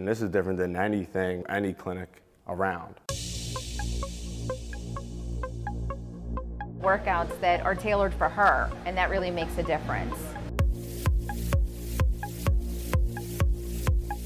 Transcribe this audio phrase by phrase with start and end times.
[0.00, 2.96] And this is different than anything, any clinic around.
[6.80, 10.16] Workouts that are tailored for her, and that really makes a difference.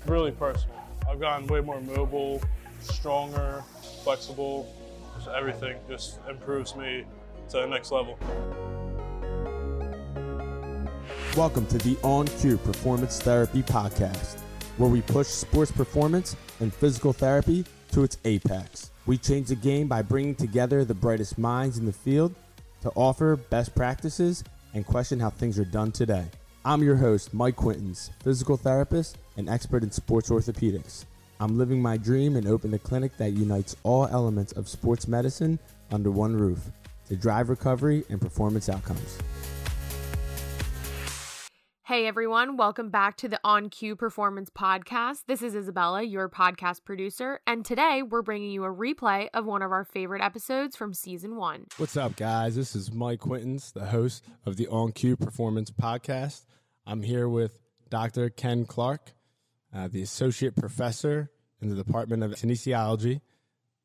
[0.07, 0.83] Really personal.
[1.06, 2.40] I've gotten way more mobile,
[2.80, 3.62] stronger,
[4.04, 4.74] flexible.
[5.16, 7.04] Just everything just improves me
[7.50, 8.19] to the next level.
[11.37, 14.40] Welcome to the On Cue Performance Therapy Podcast,
[14.79, 18.91] where we push sports performance and physical therapy to its apex.
[19.06, 22.34] We change the game by bringing together the brightest minds in the field
[22.82, 26.27] to offer best practices and question how things are done today.
[26.64, 31.06] I'm your host, Mike Quintons, physical therapist and expert in sports orthopedics.
[31.40, 35.59] I'm living my dream and opened a clinic that unites all elements of sports medicine
[35.90, 36.70] under one roof
[37.09, 39.18] to drive recovery and performance outcomes.
[41.88, 45.23] Hey everyone, welcome back to the On Cue Performance Podcast.
[45.27, 49.62] This is Isabella, your podcast producer, and today we're bringing you a replay of one
[49.62, 51.65] of our favorite episodes from season one.
[51.79, 52.57] What's up, guys?
[52.57, 56.45] This is Mike Quintons, the host of the On Cue Performance Podcast.
[56.87, 58.29] I'm here with Dr.
[58.29, 59.15] Ken Clark,
[59.74, 61.30] uh, the associate professor
[61.62, 63.23] in the Department of Kinesiology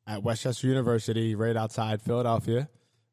[0.06, 2.68] at West Chester University, right outside Philadelphia.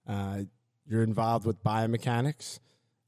[0.06, 0.40] Uh,
[0.86, 2.60] you're involved with biomechanics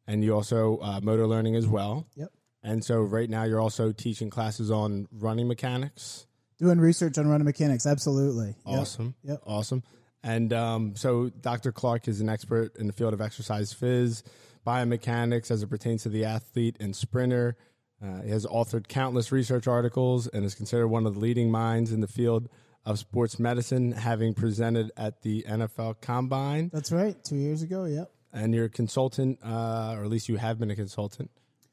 [0.07, 2.07] and you also uh, motor learning as well.
[2.15, 2.29] Yep.
[2.63, 6.25] And so right now you're also teaching classes on running mechanics.
[6.59, 8.55] Doing research on running mechanics, absolutely.
[8.65, 8.79] Yep.
[8.79, 9.15] Awesome.
[9.23, 9.41] Yep.
[9.45, 9.83] Awesome.
[10.23, 11.73] And um, so Dr.
[11.73, 14.23] Clark is an expert in the field of exercise phys,
[14.65, 17.57] biomechanics as it pertains to the athlete and sprinter.
[18.01, 21.91] Uh, he has authored countless research articles and is considered one of the leading minds
[21.91, 22.47] in the field
[22.85, 26.69] of sports medicine, having presented at the NFL Combine.
[26.71, 27.21] That's right.
[27.23, 27.85] Two years ago.
[27.85, 31.29] Yep and you're a consultant, uh, or at least you have been a consultant.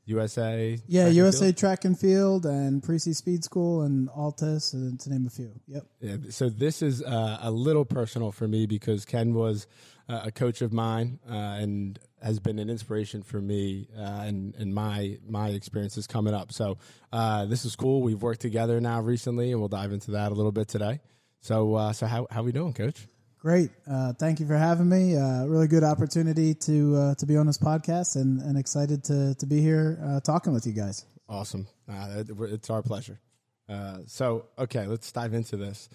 [0.06, 0.78] USA.
[0.88, 5.30] Yeah, USA Track and Field and Parisi Speed School and ALTIS, and to name a
[5.30, 5.52] few.
[5.68, 5.86] Yep.
[6.00, 6.16] Yeah.
[6.30, 9.66] So this is uh, a little personal for me because Ken was
[10.08, 14.54] uh, a coach of mine uh, and has been an inspiration for me uh, and
[14.56, 16.52] and my my experiences coming up.
[16.52, 16.78] So
[17.12, 18.02] uh, this is cool.
[18.02, 21.00] We've worked together now recently, and we'll dive into that a little bit today.
[21.40, 23.06] So uh, so how how we doing, Coach?
[23.40, 23.70] Great.
[23.90, 25.16] Uh, thank you for having me.
[25.16, 29.34] Uh, really good opportunity to uh, to be on this podcast, and, and excited to
[29.36, 31.06] to be here uh, talking with you guys.
[31.26, 31.66] Awesome.
[31.90, 33.18] Uh, it's our pleasure.
[33.66, 35.88] Uh, so, okay, let's dive into this.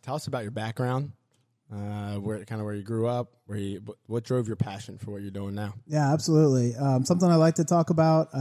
[0.00, 1.12] tell us about your background,
[1.68, 5.20] where kind of where you grew up, where you, what drove your passion for what
[5.20, 5.74] you're doing now.
[5.86, 6.74] Yeah, absolutely.
[6.76, 8.32] Um, something I like to talk about.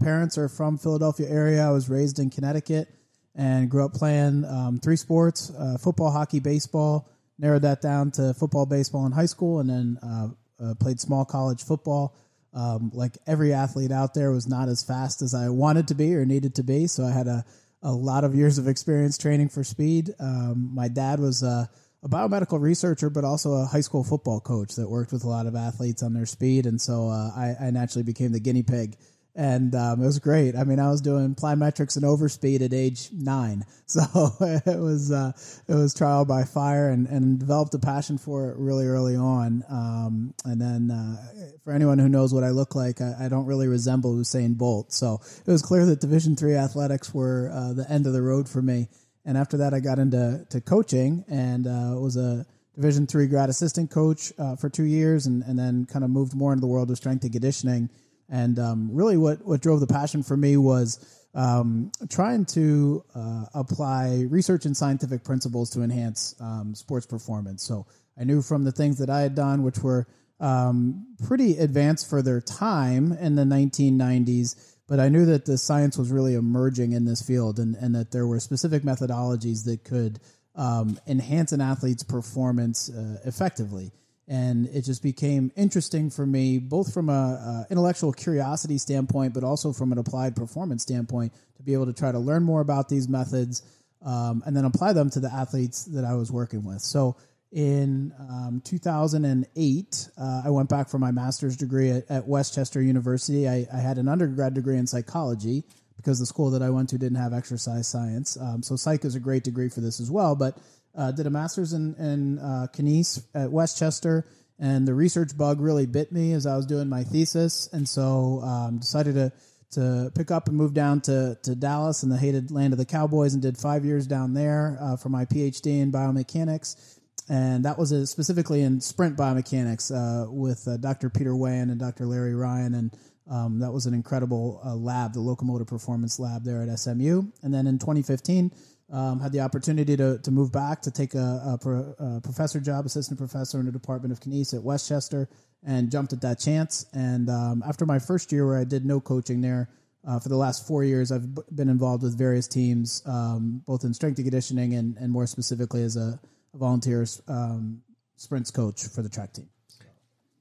[0.00, 1.66] parents are from Philadelphia area.
[1.66, 2.88] I was raised in Connecticut
[3.34, 5.50] and grew up playing um, three sports:
[5.80, 10.28] football, hockey, baseball narrowed that down to football, baseball in high school, and then uh,
[10.62, 12.16] uh, played small college football.
[12.52, 16.14] Um, like every athlete out there was not as fast as I wanted to be
[16.14, 17.44] or needed to be, so I had a,
[17.82, 20.14] a lot of years of experience training for speed.
[20.20, 21.68] Um, my dad was a,
[22.04, 25.46] a, biomedical researcher, but also a high school football coach that worked with a lot
[25.46, 28.96] of athletes on their speed, and so uh, I, I naturally became the guinea pig
[29.36, 30.54] and um, it was great.
[30.54, 34.02] I mean, I was doing plyometrics and overspeed at age nine, so
[34.40, 35.32] it was uh,
[35.66, 39.64] it was trial by fire, and, and developed a passion for it really early on.
[39.68, 43.46] Um, and then, uh, for anyone who knows what I look like, I, I, don't
[43.46, 47.90] really resemble Usain Bolt, so it was clear that Division three athletics were uh, the
[47.90, 48.88] end of the road for me.
[49.26, 52.46] And after that, I got into to coaching and uh, was a
[52.76, 56.34] Division three grad assistant coach uh, for two years, and, and then kind of moved
[56.34, 57.88] more into the world of strength and conditioning
[58.28, 63.46] and um, really, what what drove the passion for me was um, trying to uh,
[63.54, 67.64] apply research and scientific principles to enhance um, sports performance.
[67.64, 67.86] So
[68.18, 70.06] I knew from the things that I had done, which were
[70.40, 75.98] um, pretty advanced for their time in the 1990s, but I knew that the science
[75.98, 80.20] was really emerging in this field and, and that there were specific methodologies that could
[80.54, 83.90] um, enhance an athlete's performance uh, effectively
[84.26, 89.44] and it just became interesting for me both from a, a, intellectual curiosity standpoint but
[89.44, 92.88] also from an applied performance standpoint to be able to try to learn more about
[92.88, 93.62] these methods
[94.04, 96.80] um, and then apply them to the athletes that i was working with.
[96.80, 97.16] So
[97.52, 102.82] in um, 2008 uh, i went back for my master's degree at, at west chester
[102.82, 103.48] university.
[103.48, 105.62] I, I, had an undergrad degree in psychology
[105.96, 108.38] because the school that i went to didn't have exercise science.
[108.40, 110.58] Um, so psych is a great degree for this as well but
[110.96, 114.26] uh, did a master's in, in uh, Kines at West Chester,
[114.58, 118.40] and the research bug really bit me as I was doing my thesis, and so
[118.42, 119.32] um, decided to
[119.72, 122.84] to pick up and move down to, to Dallas in the hated land of the
[122.84, 126.98] Cowboys, and did five years down there uh, for my PhD in biomechanics,
[127.28, 131.10] and that was specifically in sprint biomechanics uh, with uh, Dr.
[131.10, 132.06] Peter Weyand and Dr.
[132.06, 132.96] Larry Ryan, and
[133.30, 137.22] Um, that was an incredible uh, lab, the Locomotor Performance Lab there at SMU.
[137.42, 138.52] And then in 2015,
[138.92, 142.60] um, had the opportunity to, to move back to take a, a, pro, a, professor
[142.60, 145.28] job, assistant professor in the Department of Kines at West Chester,
[145.66, 146.86] and jumped at that chance.
[146.92, 149.70] And um, after my first year, where I did no coaching there,
[150.06, 153.84] uh, for the last four years, I've b- been involved with various teams, um, both
[153.84, 156.20] in strength and conditioning and, and more specifically as a,
[156.52, 157.82] a volunteer um,
[158.16, 159.48] sprints coach for the track team.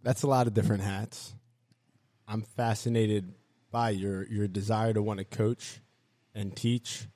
[0.02, 1.34] That's a lot of different hats.
[2.28, 3.34] I'm fascinated
[3.72, 5.80] by your your desire to want to coach
[6.36, 7.08] and teach.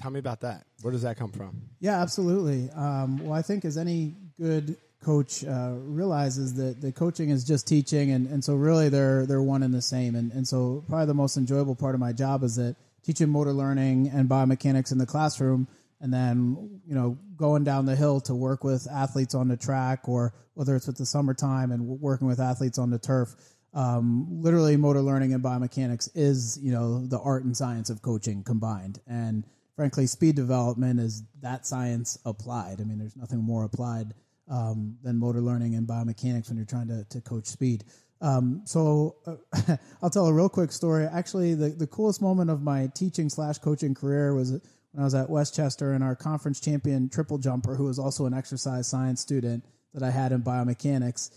[0.00, 0.64] Tell me about that.
[0.80, 1.60] Where does that come from?
[1.78, 2.70] Yeah, absolutely.
[2.70, 7.66] Um, well, I think as any good coach uh, realizes that the coaching is just
[7.66, 10.14] teaching, and, and so really they're they're one and the same.
[10.14, 13.52] And and so probably the most enjoyable part of my job is that teaching motor
[13.52, 15.68] learning and biomechanics in the classroom,
[16.00, 20.08] and then you know going down the hill to work with athletes on the track,
[20.08, 23.34] or whether it's with the summertime and working with athletes on the turf.
[23.74, 28.42] Um, literally, motor learning and biomechanics is you know the art and science of coaching
[28.44, 29.44] combined, and
[29.76, 32.80] frankly, speed development is that science applied.
[32.80, 34.14] I mean, there's nothing more applied
[34.48, 37.84] um, than motor learning and biomechanics when you're trying to, to coach speed.
[38.20, 41.06] Um, so uh, I'll tell a real quick story.
[41.06, 45.14] Actually, the, the coolest moment of my teaching slash coaching career was when I was
[45.14, 49.20] at West Chester and our conference champion triple jumper, who was also an exercise science
[49.20, 49.64] student
[49.94, 51.30] that I had in biomechanics,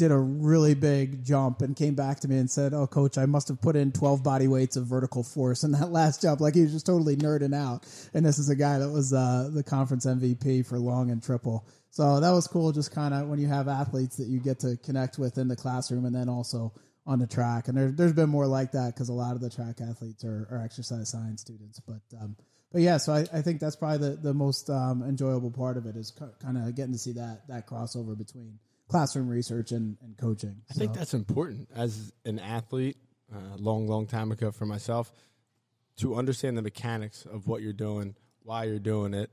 [0.00, 3.26] did a really big jump and came back to me and said, "Oh, coach, I
[3.26, 6.54] must have put in 12 body weights of vertical force in that last jump." Like
[6.54, 7.86] he was just totally nerding out.
[8.14, 11.68] And this is a guy that was uh, the conference MVP for long and triple.
[11.90, 12.72] So that was cool.
[12.72, 15.56] Just kind of when you have athletes that you get to connect with in the
[15.56, 16.72] classroom, and then also
[17.06, 17.68] on the track.
[17.68, 20.48] And there, has been more like that because a lot of the track athletes are,
[20.50, 21.78] are exercise science students.
[21.80, 22.36] But um,
[22.72, 25.84] but yeah, so I, I, think that's probably the the most um, enjoyable part of
[25.84, 26.10] it is
[26.40, 28.58] kind of getting to see that that crossover between
[28.90, 30.62] classroom research and, and coaching.
[30.68, 30.80] I so.
[30.80, 32.96] think that's important as an athlete.
[33.32, 35.12] A uh, long, long time ago for myself
[35.98, 39.30] to understand the mechanics of what you're doing, why you're doing it,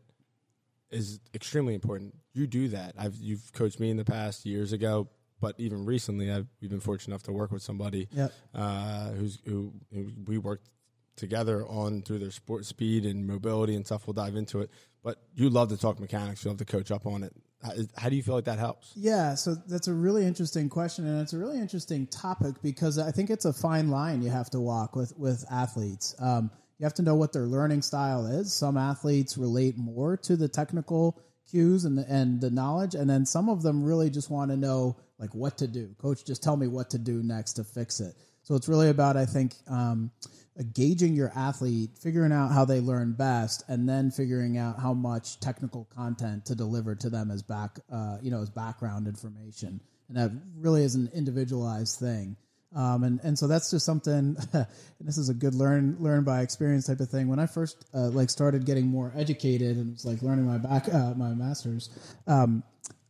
[0.92, 2.14] is extremely important.
[2.34, 2.94] You do that.
[2.98, 5.08] I've you've coached me in the past years ago,
[5.42, 8.32] but even recently, I've we've been fortunate enough to work with somebody yep.
[8.54, 10.70] uh, who's who, who, we worked
[11.16, 14.06] together on through their sport speed and mobility and stuff.
[14.06, 14.70] We'll dive into it.
[15.04, 16.44] But you love to talk mechanics.
[16.44, 17.34] You love to coach up on it.
[17.64, 18.94] How, how, do you feel like that helps?
[18.96, 23.12] Yeah, so that's a really interesting question, and it's a really interesting topic because I
[23.12, 26.16] think it's a fine line you have to walk with with athletes.
[26.20, 28.54] Um, you have to know what their learning style is.
[28.54, 31.20] Some athletes relate more to the technical
[31.50, 34.58] cues and the, and the knowledge, and then some of them really just want to
[34.58, 35.96] know like what to do.
[35.98, 38.14] Coach, just tell me what to do next to fix it.
[38.44, 39.56] So it's really about I think.
[39.68, 40.12] Um,
[40.64, 45.40] gauging your athlete, figuring out how they learn best, and then figuring out how much
[45.40, 49.80] technical content to deliver to them as back, uh, you know, as background information.
[50.10, 52.38] And that really is an individualized thing.
[52.76, 54.36] Um, and and so that's just something.
[54.54, 54.68] and
[55.02, 57.28] this is a good learn learn by experience type of thing.
[57.28, 60.94] When I first uh, like started getting more educated and was like learning my back
[60.94, 61.90] uh, my masters,
[62.28, 62.64] um,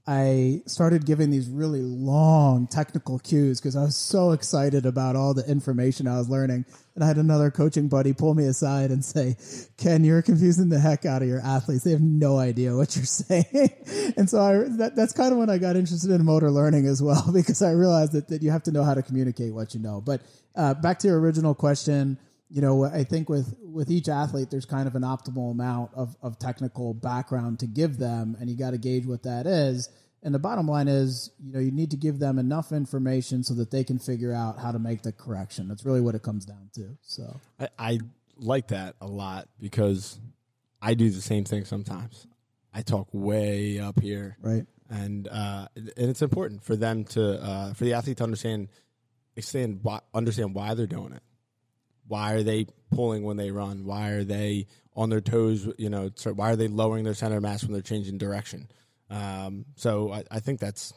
[0.09, 5.33] I started giving these really long technical cues because I was so excited about all
[5.33, 6.63] the information I was learning.
[6.95, 9.35] And I had another coaching buddy pull me aside and say,
[9.77, 11.83] Ken, you're confusing the heck out of your athletes.
[11.83, 13.69] They have no idea what you're saying.
[14.15, 17.03] and so I, that, that's kind of when I got interested in motor learning as
[17.03, 19.81] well, because I realized that, that you have to know how to communicate what you
[19.81, 19.99] know.
[19.99, 20.21] But
[20.55, 22.17] uh, back to your original question,
[22.49, 26.15] you know, I think with, with each athlete, there's kind of an optimal amount of,
[26.21, 29.89] of technical background to give them, and you got to gauge what that is.
[30.23, 33.53] And the bottom line is, you know, you need to give them enough information so
[33.55, 35.67] that they can figure out how to make the correction.
[35.67, 36.97] That's really what it comes down to.
[37.01, 37.99] So I, I
[38.37, 40.19] like that a lot because
[40.81, 42.27] I do the same thing sometimes.
[42.73, 44.65] I talk way up here, right?
[44.89, 48.69] And uh, and it's important for them to uh, for the athlete to understand
[49.35, 51.23] understand why, understand why they're doing it.
[52.07, 53.85] Why are they pulling when they run?
[53.85, 55.67] Why are they on their toes?
[55.77, 58.67] You know, why are they lowering their center mass when they're changing direction?
[59.09, 60.93] Um, so I, I, think that's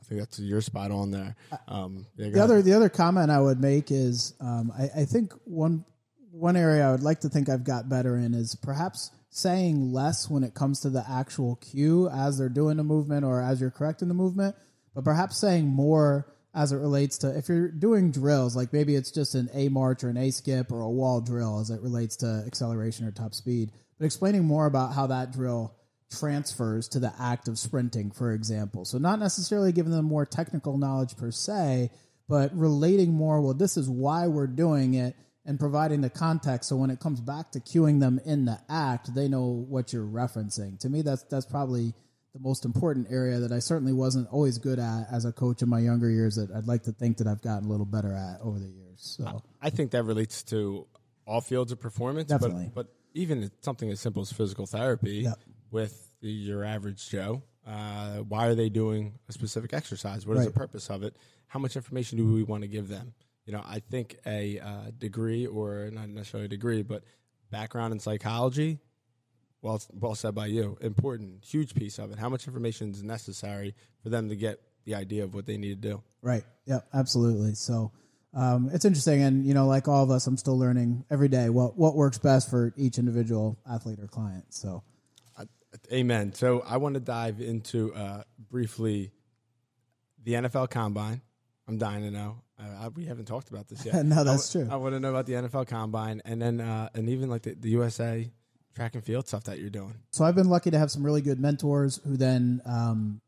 [0.00, 1.36] I think that's you're spot on there.
[1.66, 5.32] Um, yeah, the other the other comment I would make is um, I, I think
[5.44, 5.84] one
[6.30, 10.28] one area I would like to think I've got better in is perhaps saying less
[10.28, 13.70] when it comes to the actual cue as they're doing the movement or as you're
[13.70, 14.56] correcting the movement,
[14.94, 19.10] but perhaps saying more as it relates to if you're doing drills, like maybe it's
[19.10, 22.16] just an A march or an A skip or a wall drill as it relates
[22.16, 25.74] to acceleration or top speed, but explaining more about how that drill
[26.10, 28.84] transfers to the act of sprinting, for example.
[28.84, 31.90] So, not necessarily giving them more technical knowledge per se,
[32.28, 35.14] but relating more, well, this is why we're doing it
[35.46, 39.14] and providing the context so when it comes back to cueing them in the act,
[39.14, 40.78] they know what you're referencing.
[40.80, 41.94] To me, that's that's probably
[42.32, 45.68] the most important area that I certainly wasn't always good at as a coach in
[45.68, 48.40] my younger years that I'd like to think that I've gotten a little better at
[48.40, 48.98] over the years.
[48.98, 50.86] So I think that relates to
[51.26, 52.70] all fields of performance, Definitely.
[52.74, 55.38] But, but even something as simple as physical therapy Yep.
[55.70, 57.42] with the, your average Joe.
[57.66, 60.26] Uh, why are they doing a specific exercise?
[60.26, 61.16] What is the purpose of it?
[61.46, 63.12] How much information do we want to give them?
[63.44, 67.04] You know, I think a uh, degree or not necessarily a degree, but
[67.50, 68.78] background in psychology
[69.62, 70.76] well, well said by you.
[70.80, 72.18] Important, huge piece of it.
[72.18, 75.82] How much information is necessary for them to get the idea of what they need
[75.82, 76.02] to do?
[76.22, 76.44] Right.
[76.66, 76.80] Yeah.
[76.94, 77.54] Absolutely.
[77.54, 77.92] So
[78.34, 81.48] um, it's interesting, and you know, like all of us, I'm still learning every day
[81.50, 84.44] what what works best for each individual athlete or client.
[84.54, 84.82] So
[85.92, 86.32] Amen.
[86.34, 89.12] So I want to dive into uh, briefly
[90.24, 91.20] the NFL Combine.
[91.68, 92.42] I'm dying to know.
[92.58, 93.94] Uh, I- we haven't talked about this yet.
[94.04, 94.74] No, that's I w- true.
[94.74, 97.54] I want to know about the NFL Combine, and then uh, and even like the,
[97.54, 98.28] the USA
[98.74, 99.94] track and field stuff that you're doing.
[100.10, 103.20] so I've been lucky to have some really good mentors who then um,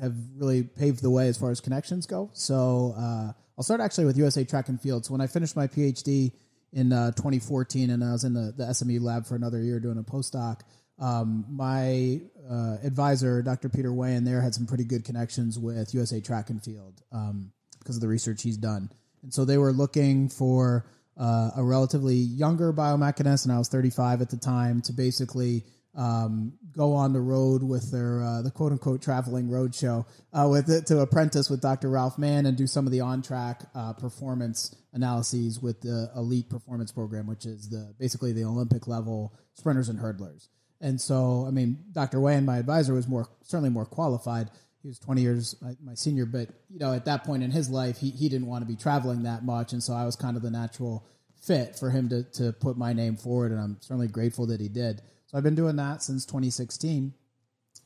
[0.00, 2.30] have really paved the way as far as connections go.
[2.32, 5.04] So uh, I'll start actually with USA Track and Field.
[5.04, 6.32] So when I finished my PhD
[6.72, 9.98] in uh, 2014, and I was in the, the SMU lab for another year doing
[9.98, 10.60] a postdoc,
[10.98, 13.68] um, my uh, advisor, Dr.
[13.68, 17.52] Peter Way, Weyand, there had some pretty good connections with USA Track and Field um,
[17.78, 18.90] because of the research he's done.
[19.22, 20.86] And so they were looking for
[21.16, 25.64] uh, a relatively younger biomechanist, and I was 35 at the time, to basically
[25.96, 30.48] um, go on the road with their uh, the quote unquote traveling road show uh,
[30.50, 31.88] with it to apprentice with Dr.
[31.88, 36.48] Ralph Mann and do some of the on track uh, performance analyses with the elite
[36.48, 40.48] performance program, which is the basically the Olympic level sprinters and hurdlers.
[40.80, 42.18] And so, I mean, Dr.
[42.18, 44.50] Weyand, my advisor, was more certainly more qualified.
[44.84, 47.70] He was 20 years my, my senior, but you know, at that point in his
[47.70, 50.36] life, he, he didn't want to be traveling that much, and so I was kind
[50.36, 51.06] of the natural
[51.42, 54.68] fit for him to to put my name forward, and I'm certainly grateful that he
[54.68, 55.00] did.
[55.26, 57.14] So I've been doing that since 2016,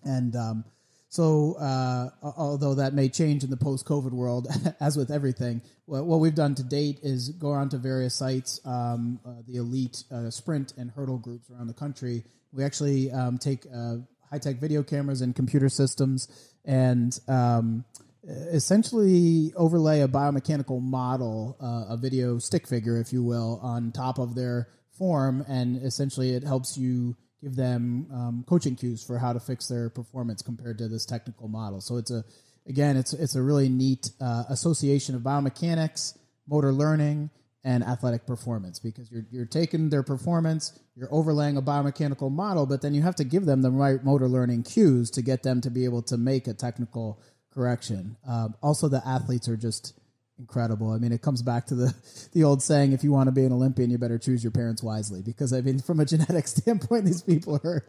[0.03, 0.65] and um,
[1.09, 4.49] so uh, although that may change in the post-COVID world,
[4.81, 8.61] as with everything, what, what we've done to date is go around to various sites,
[8.67, 12.25] um, uh, the elite uh, sprint and hurdle groups around the country.
[12.53, 13.97] We actually um, take uh,
[14.31, 16.29] high-tech video cameras and computer systems
[16.69, 17.85] and um,
[18.29, 24.19] essentially overlay a biomechanical model, uh, a video stick figure, if you will, on top
[24.19, 29.33] of their form, and essentially it helps you give them um, coaching cues for how
[29.33, 31.81] to fix their performance compared to this technical model.
[31.81, 32.23] So it's a
[32.69, 37.31] again, it's it's a really neat uh, association of biomechanics, motor learning,
[37.65, 42.83] and athletic performance because you're you're taking their performance, you're overlaying a biomechanical model, but
[42.83, 45.71] then you have to give them the right motor learning cues to get them to
[45.71, 47.21] be able to make a technical
[47.53, 48.17] correction.
[48.27, 49.99] Um, also, the athletes are just
[50.39, 50.93] incredible.
[50.93, 51.95] I mean, it comes back to the
[52.33, 54.83] the old saying: if you want to be an Olympian, you better choose your parents
[54.83, 55.23] wisely.
[55.23, 57.85] Because I mean, from a genetic standpoint, these people are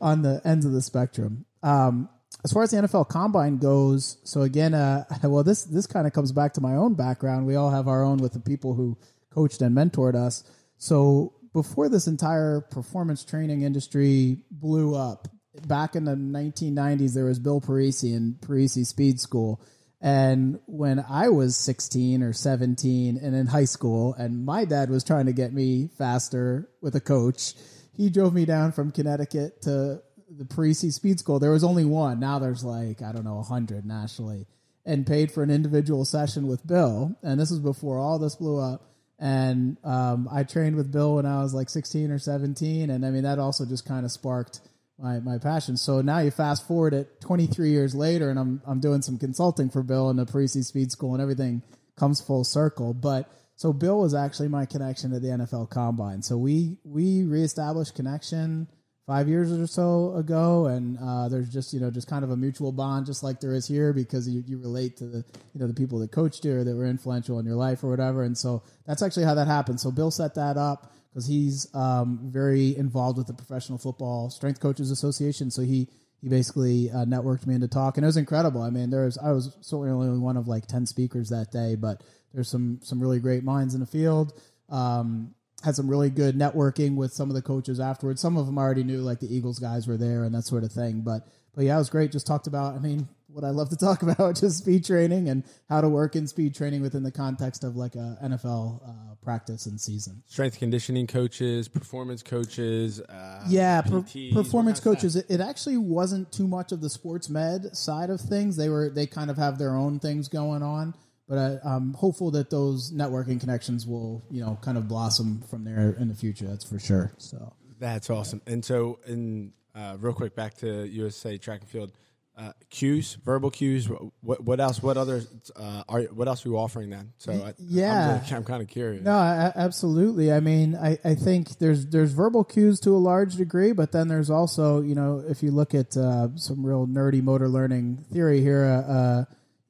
[0.00, 1.46] on the ends of the spectrum.
[1.62, 2.08] Um,
[2.44, 6.12] as far as the NFL Combine goes, so again, uh, well, this this kind of
[6.12, 7.46] comes back to my own background.
[7.46, 8.98] We all have our own with the people who
[9.34, 10.44] coached and mentored us.
[10.78, 15.28] So before this entire performance training industry blew up,
[15.66, 19.60] back in the 1990s, there was Bill Parisi and Parisi Speed School.
[20.00, 25.04] And when I was 16 or 17 and in high school, and my dad was
[25.04, 27.54] trying to get me faster with a coach,
[27.96, 31.38] he drove me down from Connecticut to the Parisi Speed School.
[31.38, 32.20] There was only one.
[32.20, 34.46] Now there's like, I don't know, 100 nationally,
[34.84, 37.16] and paid for an individual session with Bill.
[37.22, 38.93] And this was before all this blew up.
[39.24, 42.90] And um, I trained with Bill when I was like 16 or 17.
[42.90, 44.60] And I mean, that also just kind of sparked
[44.98, 45.78] my, my passion.
[45.78, 49.70] So now you fast forward it 23 years later, and I'm I'm doing some consulting
[49.70, 51.62] for Bill in the Parisi Speed School, and everything
[51.96, 52.92] comes full circle.
[52.92, 56.20] But so Bill was actually my connection to the NFL Combine.
[56.20, 58.68] So we we reestablished connection
[59.06, 62.36] five years or so ago, and uh, there's just you know just kind of a
[62.36, 65.18] mutual bond, just like there is here, because you, you relate to the
[65.52, 67.90] you know the people that coached you or that were influential in your life or
[67.90, 68.22] whatever.
[68.22, 69.80] And so that's actually how that happened.
[69.80, 74.60] So Bill set that up because he's um, very involved with the Professional Football Strength
[74.60, 75.50] Coaches Association.
[75.50, 75.88] So he
[76.20, 78.62] he basically uh, networked me into talk, and it was incredible.
[78.62, 81.74] I mean, there was I was certainly only one of like ten speakers that day,
[81.74, 84.32] but there's some some really great minds in the field.
[84.70, 88.20] Um, had some really good networking with some of the coaches afterwards.
[88.20, 90.64] Some of them I already knew, like the Eagles guys were there and that sort
[90.64, 91.00] of thing.
[91.00, 92.12] But but yeah, it was great.
[92.12, 92.74] Just talked about.
[92.74, 96.16] I mean, what I love to talk about, just speed training and how to work
[96.16, 100.22] in speed training within the context of like a NFL uh, practice and season.
[100.26, 103.00] Strength conditioning coaches, performance coaches.
[103.00, 104.84] Uh, Yeah, per- performance what kind of stuff?
[104.84, 105.16] coaches.
[105.16, 108.56] It, it actually wasn't too much of the sports med side of things.
[108.56, 110.94] They were they kind of have their own things going on.
[111.28, 115.64] But I, I'm hopeful that those networking connections will you know kind of blossom from
[115.64, 116.46] there in the future.
[116.46, 117.12] That's for sure.
[117.18, 118.42] So That's awesome.
[118.46, 121.92] And so, in uh, real quick, back to USA track and field.
[122.36, 123.88] uh, cues, verbal cues.
[124.20, 124.82] What what else?
[124.82, 125.22] What other
[125.54, 127.12] uh, are what else are you offering then?
[127.18, 127.92] So I, yeah.
[127.92, 129.04] I'm, really, I'm kind of curious.
[129.04, 130.32] No, I, absolutely.
[130.32, 134.08] I mean, I, I think there's there's verbal cues to a large degree, but then
[134.08, 138.40] there's also you know if you look at uh, some real nerdy motor learning theory
[138.40, 138.64] here.
[138.64, 139.24] Uh, uh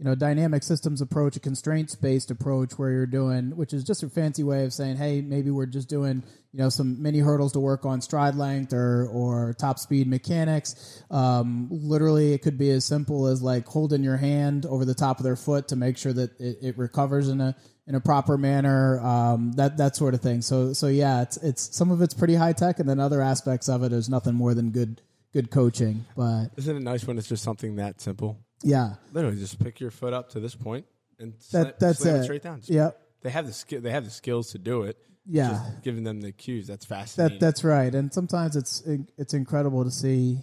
[0.04, 4.02] you know, dynamic systems approach, a constraints based approach where you're doing, which is just
[4.02, 7.52] a fancy way of saying, hey, maybe we're just doing, you know, some mini hurdles
[7.52, 11.02] to work on stride length or, or top speed mechanics.
[11.11, 15.20] Um, literally, it could be as simple as like holding your hand over the top
[15.20, 17.56] of their foot to make sure that it, it recovers in a,
[17.87, 20.42] in a proper manner, um, that that sort of thing.
[20.42, 23.70] So so yeah, it's it's some of it's pretty high tech, and then other aspects
[23.70, 25.00] of it is nothing more than good
[25.32, 26.04] good coaching.
[26.14, 28.38] But isn't it nice when it's just something that simple?
[28.64, 30.87] Yeah, literally, just pick your foot up to this point
[31.18, 32.18] and that, that's slam it.
[32.21, 32.61] it straight down.
[32.61, 33.00] Just, yep.
[33.23, 33.80] They have the skill.
[33.80, 34.99] They have the skills to do it.
[35.26, 36.66] Yeah, just giving them the cues.
[36.66, 37.38] That's fascinating.
[37.38, 37.94] That, that's right.
[37.94, 38.83] And sometimes it's
[39.16, 40.38] it's incredible to see.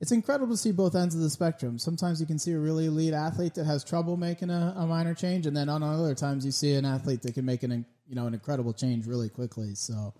[0.00, 1.78] It's incredible to see both ends of the spectrum.
[1.78, 5.14] Sometimes you can see a really elite athlete that has trouble making a, a minor
[5.14, 8.14] change, and then on other times you see an athlete that can make an you
[8.14, 9.74] know an incredible change really quickly.
[9.74, 10.14] So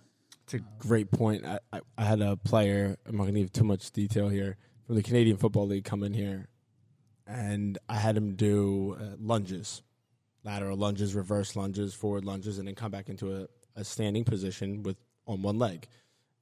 [0.44, 1.44] it's a great point.
[1.44, 2.96] I, I, I had a player.
[3.06, 4.56] I'm not going to give too much detail here
[4.86, 6.48] from the Canadian Football League come in here
[7.32, 9.82] and I had him do uh, lunges,
[10.44, 13.46] lateral lunges, reverse lunges, forward lunges, and then come back into a,
[13.76, 14.96] a standing position with
[15.26, 15.86] on one leg.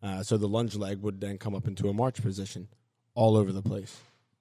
[0.02, 2.68] Uh, so the lunge leg would then come up into a march position,
[3.14, 3.98] all over the place,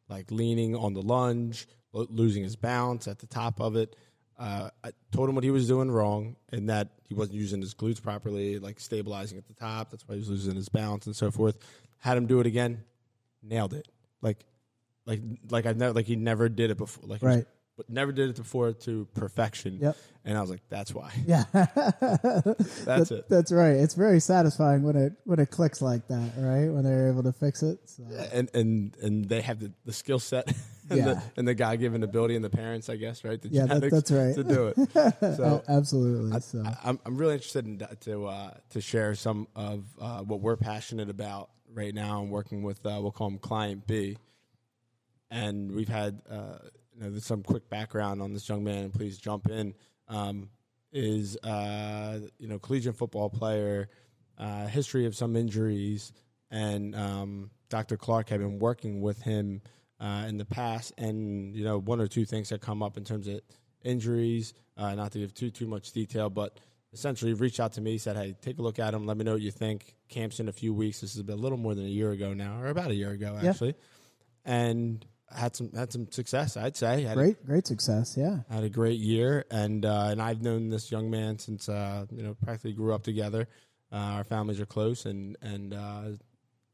[0.08, 3.96] like leaning on the lunge, lo- losing his balance at the top of it.
[4.38, 7.74] Uh, I told him what he was doing wrong, and that he wasn't using his
[7.76, 9.92] glutes properly, like stabilizing at the top.
[9.92, 11.58] That's why he was losing his balance and so forth.
[11.98, 12.86] Had him do it again,
[13.44, 13.90] nailed it.
[14.22, 14.46] Like
[15.10, 17.04] like like I never like he never did it before.
[17.08, 17.46] Like right.
[17.76, 19.80] but never did it before to perfection.
[19.82, 19.98] Yep.
[20.24, 21.12] And I was like, that's why.
[21.26, 21.46] Yeah.
[21.54, 23.30] that's that, it.
[23.30, 23.76] That's right.
[23.76, 26.70] It's very satisfying when it when it clicks like that, right?
[26.70, 27.80] When they're able to fix it.
[27.86, 28.04] So.
[28.32, 30.48] And and and they have the, the skill set
[30.90, 31.06] and, yeah.
[31.06, 33.42] the, and the God given ability and the parents, I guess, right?
[33.42, 34.36] The yeah, that, that's right.
[34.36, 34.78] To do it.
[35.40, 36.36] So absolutely.
[36.36, 40.42] I, so I'm I'm really interested in to uh, to share some of uh, what
[40.42, 42.22] we're passionate about right now.
[42.22, 44.18] I'm working with uh, we'll call them Client B
[45.32, 46.58] and we've had uh,
[46.96, 49.74] you know, some quick background on this young man, and please jump in.
[50.08, 50.50] Um,
[50.92, 53.90] is uh, you know collegiate football player,
[54.38, 56.12] uh, history of some injuries,
[56.50, 57.98] and um, Dr.
[57.98, 59.62] Clark had been working with him
[60.00, 63.04] uh, in the past, and you know one or two things that come up in
[63.04, 63.42] terms of
[63.84, 64.54] injuries.
[64.78, 66.58] Uh, not to give too too much detail, but
[66.94, 69.06] essentially he reached out to me, said, "Hey, take a look at him.
[69.06, 71.02] Let me know what you think." Camps in a few weeks.
[71.02, 73.12] This has been a little more than a year ago now, or about a year
[73.12, 73.76] ago actually,
[74.46, 74.54] yeah.
[74.54, 76.58] and had some had some success.
[76.58, 78.16] I'd say had great a, great success.
[78.18, 82.06] Yeah, had a great year, and uh, and I've known this young man since uh,
[82.12, 83.48] you know practically grew up together.
[83.92, 86.02] Uh, our families are close, and and uh,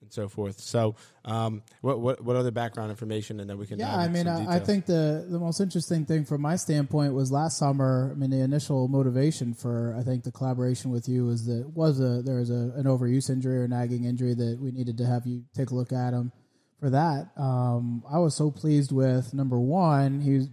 [0.01, 0.59] and so forth.
[0.59, 3.95] So, um, what what what other background information, and then we can yeah.
[3.95, 7.57] I mean, I, I think the the most interesting thing from my standpoint was last
[7.57, 8.11] summer.
[8.11, 11.99] I mean, the initial motivation for I think the collaboration with you was that was
[11.99, 15.25] a there was a, an overuse injury or nagging injury that we needed to have
[15.25, 16.31] you take a look at him
[16.79, 17.29] for that.
[17.37, 20.49] Um, I was so pleased with number one, he was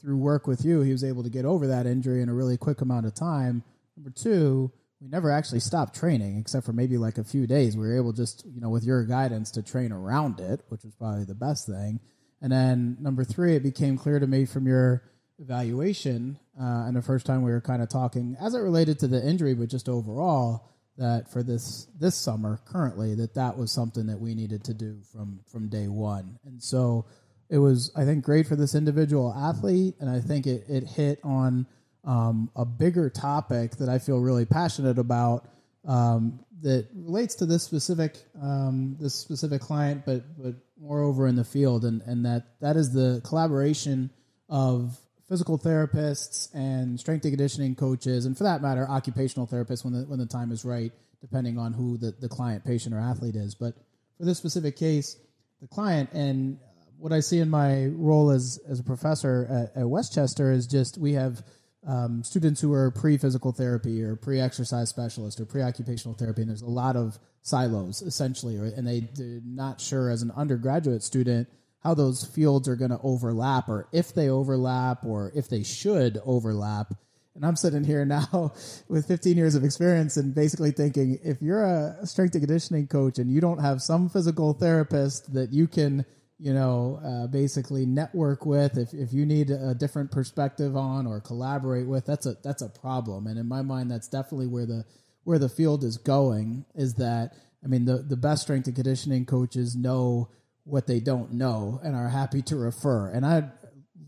[0.00, 2.56] through work with you, he was able to get over that injury in a really
[2.56, 3.64] quick amount of time.
[3.96, 7.76] Number two, we never actually stopped training except for maybe like a few days.
[7.76, 10.94] We were able just, you know, with your guidance to train around it, which was
[10.94, 12.00] probably the best thing.
[12.40, 15.02] And then number three, it became clear to me from your
[15.40, 19.06] evaluation uh, and the first time we were kind of talking as it related to
[19.06, 24.06] the injury, but just overall, that for this this summer currently that that was something
[24.06, 26.38] that we needed to do from from day one.
[26.44, 27.06] And so
[27.50, 31.18] it was i think great for this individual athlete and i think it, it hit
[31.24, 31.66] on
[32.04, 35.48] um, a bigger topic that i feel really passionate about
[35.86, 41.44] um, that relates to this specific um, this specific client but but moreover in the
[41.44, 44.10] field and and that that is the collaboration
[44.48, 49.92] of physical therapists and strength and conditioning coaches, and for that matter, occupational therapists when
[49.92, 53.36] the when the time is right, depending on who the, the client, patient, or athlete
[53.36, 53.54] is.
[53.54, 53.74] But
[54.18, 55.16] for this specific case,
[55.60, 56.58] the client and
[56.98, 60.66] what I see in my role as as a professor at, at West Chester is
[60.66, 61.42] just we have
[61.86, 66.42] um, students who are pre physical therapy or pre exercise specialist or pre occupational therapy,
[66.42, 71.02] and there's a lot of silos essentially, and they, they're not sure as an undergraduate
[71.02, 71.48] student
[71.80, 76.18] how those fields are going to overlap or if they overlap or if they should
[76.24, 76.94] overlap.
[77.34, 78.52] And I'm sitting here now
[78.88, 83.18] with 15 years of experience and basically thinking if you're a strength and conditioning coach
[83.18, 86.04] and you don't have some physical therapist that you can,
[86.40, 91.20] you know, uh, basically network with, if, if you need a different perspective on or
[91.20, 93.28] collaborate with, that's a that's a problem.
[93.28, 94.84] And in my mind, that's definitely where the
[95.22, 96.64] where the field is going.
[96.74, 100.28] Is that I mean the the best strength and conditioning coaches know
[100.68, 103.08] what they don't know and are happy to refer.
[103.08, 103.50] And I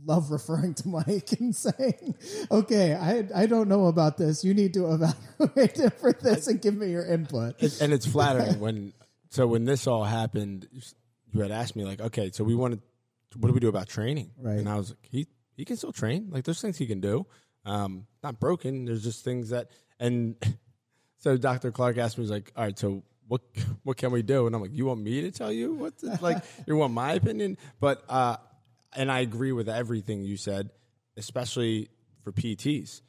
[0.05, 2.15] love referring to Mike and saying,
[2.51, 4.45] "Okay, I I don't know about this.
[4.45, 8.61] You need to evaluate it for this and give me your input." and it's flattering
[8.67, 8.93] when
[9.31, 10.69] so when this all happened
[11.33, 12.81] you had asked me like okay so we wanted
[13.37, 14.59] what do we do about training Right.
[14.59, 17.25] and i was like he he can still train like there's things he can do
[17.65, 19.71] um not broken there's just things that
[20.01, 20.35] and
[21.19, 23.41] so dr clark asked me he's like all right so what
[23.85, 26.43] what can we do and i'm like you want me to tell you what like
[26.67, 28.37] you want my opinion but uh
[28.95, 30.71] and i agree with everything you said
[31.17, 31.89] especially
[32.25, 33.03] for pts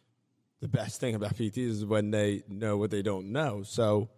[0.61, 3.63] the best thing about PTs is when they know what they don't know.
[3.63, 4.09] So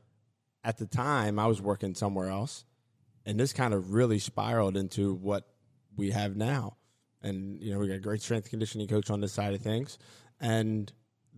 [0.63, 2.65] at the time, I was working somewhere else,
[3.25, 5.47] and this kind of really spiraled into what
[5.95, 6.75] we have now.
[7.21, 9.97] And you know, we got a great strength conditioning coach on this side of things,
[10.39, 10.91] and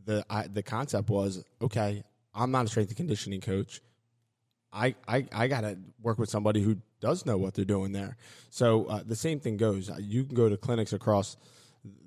[0.05, 2.03] the I, the concept was okay.
[2.33, 3.81] I'm not a strength and conditioning coach.
[4.75, 8.17] I, I, I got to work with somebody who does know what they're doing there.
[8.49, 9.89] So uh, the same thing goes.
[9.89, 11.37] Uh, You can go to clinics across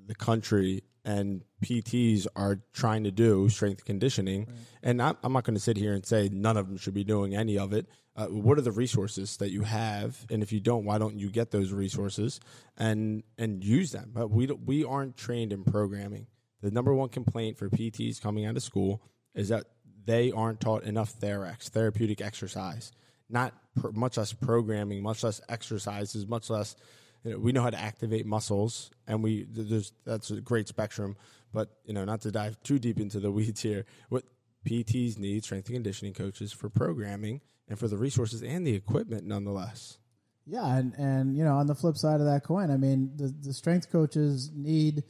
[0.07, 4.48] the country and PTs are trying to do strength conditioning.
[4.83, 7.04] And I'm, I'm not going to sit here and say none of them should be
[7.04, 7.87] doing any of it.
[8.14, 10.26] Uh, what are the resources that you have?
[10.31, 12.40] And if you don't, why don't you get those resources
[12.76, 14.11] and and use them?
[14.12, 16.26] But we we aren't trained in programming.
[16.61, 19.00] The number one complaint for PTs coming out of school
[19.35, 19.66] is that
[20.09, 22.92] they aren't taught enough TherEx, therapeutic exercise,
[23.29, 26.77] not pr- much less programming, much less exercises, much less.
[27.25, 31.14] You know, we know how to activate muscles, and we there's that's a great spectrum.
[31.53, 34.25] But you know, not to dive too deep into the weeds here, what
[34.66, 39.27] PTs need strength and conditioning coaches for programming and for the resources and the equipment,
[39.27, 39.99] nonetheless.
[40.47, 43.35] Yeah, and and you know, on the flip side of that coin, I mean, the
[43.42, 45.05] the strength coaches need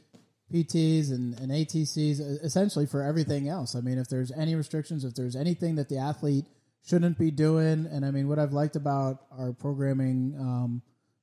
[0.51, 3.75] PTs and, and ATCs essentially for everything else.
[3.75, 6.45] I mean, if there's any restrictions, if there's anything that the athlete
[6.85, 10.81] shouldn't be doing, and I mean, what I've liked about our programming um,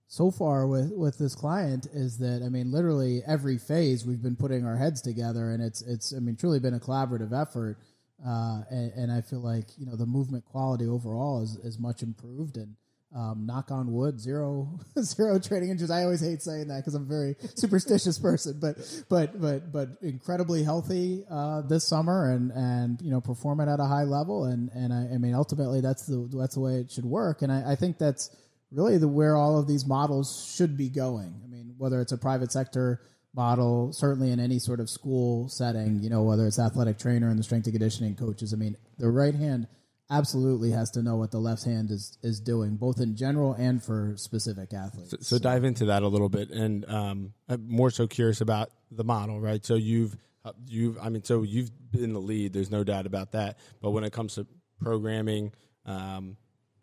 [0.09, 4.37] so far with with this client is that I mean, literally every phase we've been
[4.37, 7.79] putting our heads together, and it's it's I mean, truly been a collaborative effort.
[8.27, 12.03] Uh, and, and I feel like you know the movement quality overall is, is much
[12.03, 12.77] improved, and
[13.15, 15.91] um, knock on wood, zero zero training injuries.
[15.91, 18.77] I always hate saying that because I'm a very superstitious person, but
[19.09, 23.85] but but but incredibly healthy uh, this summer, and and you know performing at a
[23.85, 27.07] high level, and and I, I mean ultimately that's the that's the way it should
[27.07, 28.35] work, and I, I think that's
[28.73, 31.41] really the where all of these models should be going.
[31.45, 33.01] I mean whether it's a private sector
[33.37, 37.39] model, certainly in any sort of school setting, you know, whether it's athletic trainer and
[37.39, 38.55] the strength and conditioning coaches.
[38.55, 39.69] I mean, the right hand
[40.11, 43.83] absolutely has to know what the left hand is is doing, both in general and
[43.83, 45.11] for specific athletes.
[45.11, 48.71] So, so dive into that a little bit, and um, I'm more so curious about
[48.91, 49.65] the model, right?
[49.65, 52.53] So you've uh, you've I mean, so you've been the lead.
[52.53, 53.59] There's no doubt about that.
[53.81, 54.47] But when it comes to
[54.81, 55.53] programming,
[55.85, 56.37] um,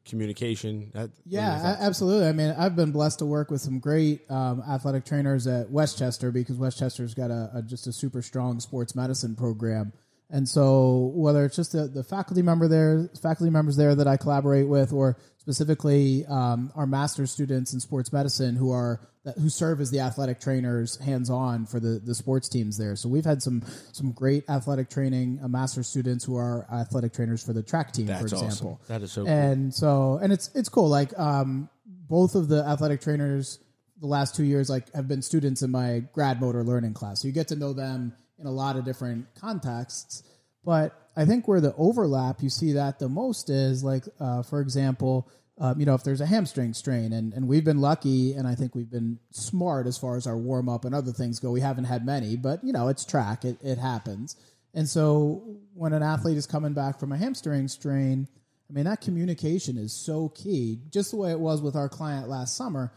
[0.05, 2.27] communication, that, Yeah, absolutely.
[2.27, 5.97] I mean, I've been blessed to work with some great um, athletic trainers at West
[5.97, 9.93] Chester because West Chester's got a, a just a super strong sports medicine program.
[10.33, 14.17] And so, whether it's just the, the faculty member there, faculty members there that I
[14.17, 18.99] collaborate with, or specifically um, our master's students in sports medicine who are
[19.39, 22.95] who serve as the athletic trainers hands on for the, the sports teams there.
[22.95, 27.45] So we've had some some great athletic training uh, master's students who are athletic trainers
[27.45, 28.47] for the track team, That's for awesome.
[28.47, 28.81] example.
[28.87, 29.31] That is so cool.
[29.31, 30.89] And so, and it's it's cool.
[30.89, 33.59] Like um, both of the athletic trainers
[34.01, 37.21] the last two years like have been students in my grad motor learning class.
[37.21, 40.23] So you get to know them in a lot of different contexts.
[40.63, 44.61] But I think where the overlap you see that the most is like, uh, for
[44.61, 45.29] example,
[45.59, 48.55] um, you know, if there's a hamstring strain, and, and we've been lucky, and I
[48.55, 51.51] think we've been smart as far as our warm up and other things go.
[51.51, 54.35] We haven't had many, but you know, it's track, it, it happens.
[54.73, 55.43] And so
[55.75, 58.27] when an athlete is coming back from a hamstring strain,
[58.69, 62.27] I mean, that communication is so key, just the way it was with our client
[62.27, 62.91] last summer.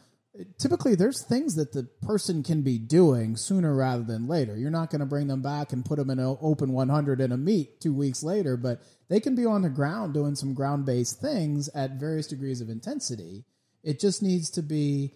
[0.59, 4.57] Typically, there's things that the person can be doing sooner rather than later.
[4.57, 7.33] You're not going to bring them back and put them in an open 100 in
[7.33, 10.85] a meet two weeks later, but they can be on the ground doing some ground
[10.85, 13.45] based things at various degrees of intensity.
[13.83, 15.15] It just needs to be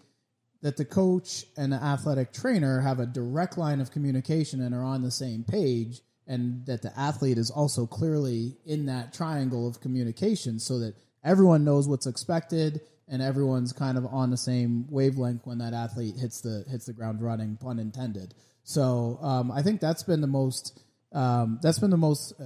[0.61, 4.83] that the coach and the athletic trainer have a direct line of communication and are
[4.83, 9.81] on the same page and that the athlete is also clearly in that triangle of
[9.81, 12.81] communication so that everyone knows what's expected
[13.11, 16.93] and everyone's kind of on the same wavelength when that athlete hits the hits the
[16.93, 20.81] ground running pun intended so um, i think that's been the most
[21.13, 22.45] um, that's been the most uh,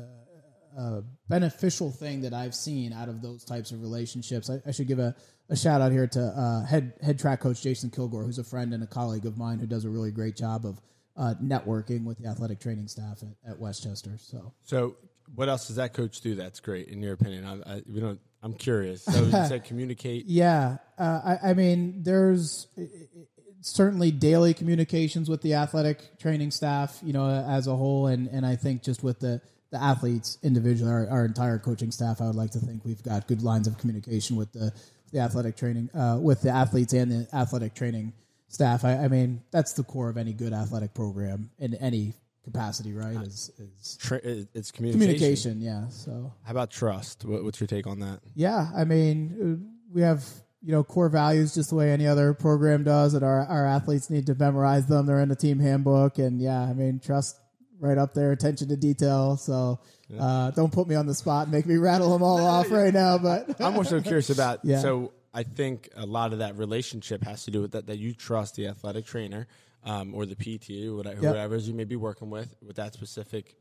[0.77, 4.49] uh, beneficial thing that I've seen out of those types of relationships.
[4.49, 5.15] I, I should give a,
[5.49, 8.73] a shout out here to uh, head head track coach Jason Kilgore, who's a friend
[8.73, 10.81] and a colleague of mine who does a really great job of
[11.15, 14.17] uh, networking with the athletic training staff at, at West Chester.
[14.17, 14.97] So So,
[15.33, 16.35] what else does that coach do?
[16.35, 17.45] That's great, in your opinion.
[17.45, 18.19] I, I, we don't.
[18.45, 19.03] I'm curious.
[19.03, 20.25] So you said communicate.
[20.27, 22.87] Yeah, uh, I, I mean, there's i-
[23.61, 28.45] certainly daily communications with the athletic training staff, you know, as a whole, and and
[28.45, 32.35] I think just with the the athletes individually, our, our entire coaching staff, I would
[32.35, 34.71] like to think we've got good lines of communication with the
[35.11, 38.13] the athletic training, uh, with the athletes and the athletic training
[38.47, 38.85] staff.
[38.85, 42.13] I, I mean, that's the core of any good athletic program in any
[42.45, 43.17] capacity, right?
[43.17, 44.99] Is is Tra- it's communication.
[45.01, 45.89] communication, yeah.
[45.89, 47.25] So How about trust?
[47.25, 48.21] What, what's your take on that?
[48.35, 50.23] yeah, I mean, uh, we have
[50.61, 54.09] you know core values just the way any other program does, and our our athletes
[54.09, 55.05] need to memorize them.
[55.05, 57.37] They're in the team handbook, and yeah, I mean, trust
[57.79, 59.35] right up there, attention to detail.
[59.35, 59.81] So
[60.17, 62.93] uh, don't put me on the spot and make me rattle them all off right
[62.93, 63.17] now.
[63.17, 64.59] But I'm also curious about.
[64.63, 64.79] Yeah.
[64.79, 68.13] So I think a lot of that relationship has to do with that that you
[68.13, 69.47] trust the athletic trainer
[69.85, 73.55] um, or the PT, or whatever, whoever you may be working with, with that specific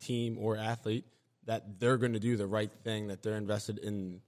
[0.00, 1.04] team or athlete,
[1.46, 4.20] that they're going to do the right thing, that they're invested in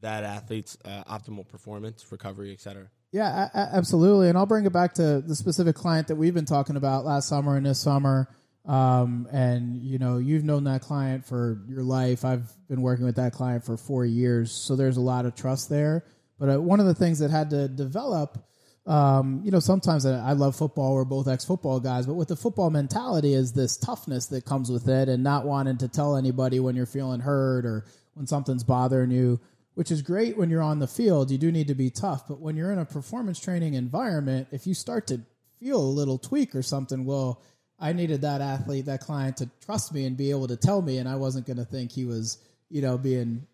[0.00, 2.86] that athlete's uh, optimal performance, recovery, et cetera.
[3.12, 4.28] Yeah, a- a- absolutely.
[4.30, 7.28] And I'll bring it back to the specific client that we've been talking about last
[7.28, 8.28] summer and this summer.
[8.64, 12.24] Um, and you know, you've known that client for your life.
[12.24, 15.68] I've been working with that client for four years, so there's a lot of trust
[15.68, 16.04] there.
[16.38, 18.38] But uh, one of the things that had to develop,
[18.86, 20.94] um, you know, sometimes I love football.
[20.94, 24.88] We're both ex-football guys, but with the football mentality is this toughness that comes with
[24.88, 29.10] it, and not wanting to tell anybody when you're feeling hurt or when something's bothering
[29.10, 29.40] you
[29.74, 31.30] which is great when you're on the field.
[31.30, 34.66] You do need to be tough, but when you're in a performance training environment, if
[34.66, 35.20] you start to
[35.60, 37.40] feel a little tweak or something, well,
[37.78, 40.98] I needed that athlete, that client to trust me and be able to tell me,
[40.98, 43.46] and I wasn't going to think he was, you know, being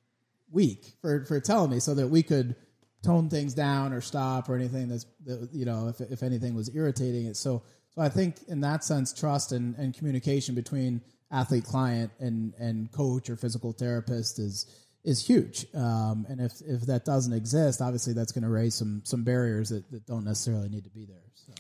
[0.51, 2.57] weak for, for telling me so that we could
[3.03, 6.75] tone things down or stop or anything that's, that, you know, if, if anything was
[6.75, 7.37] irritating it.
[7.37, 12.55] So, so I think in that sense, trust and, and communication between athlete client and,
[12.59, 14.67] and coach or physical therapist is,
[15.05, 15.67] is huge.
[15.75, 19.69] Um, and if, if that doesn't exist, obviously that's going to raise some, some barriers
[19.69, 21.23] that, that don't necessarily need to be there.
[21.35, 21.53] So.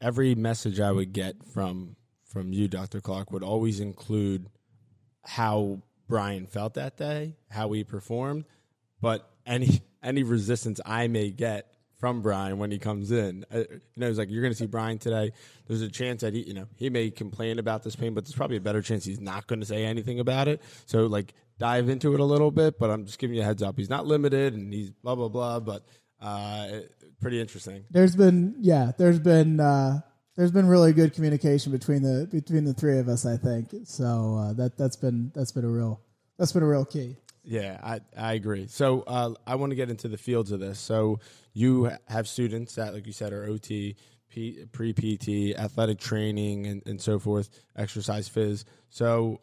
[0.00, 1.96] every message I would get from
[2.34, 3.00] from you, Dr.
[3.00, 4.48] Clark, would always include
[5.24, 8.44] how Brian felt that day, how he performed,
[9.00, 13.80] but any any resistance I may get from Brian when he comes in, uh, you
[13.96, 15.32] know, he's like you're going to see Brian today.
[15.66, 18.34] There's a chance that he, you know, he may complain about this pain, but there's
[18.34, 20.60] probably a better chance he's not going to say anything about it.
[20.86, 22.78] So, like, dive into it a little bit.
[22.78, 23.78] But I'm just giving you a heads up.
[23.78, 25.60] He's not limited, and he's blah blah blah.
[25.60, 25.86] But
[26.20, 26.80] uh,
[27.20, 27.84] pretty interesting.
[27.90, 30.00] There's been, yeah, there's been, uh,
[30.36, 33.24] there's been really good communication between the between the three of us.
[33.24, 34.36] I think so.
[34.36, 36.00] Uh, that that's been that's been a real
[36.38, 37.16] that's been a real key.
[37.44, 38.66] Yeah, I, I agree.
[38.68, 40.78] So uh, I want to get into the fields of this.
[40.78, 41.20] So
[41.52, 43.96] you have students that, like you said, are OT,
[44.30, 48.64] P, pre PT, athletic training, and, and so forth, exercise phys.
[48.88, 49.40] So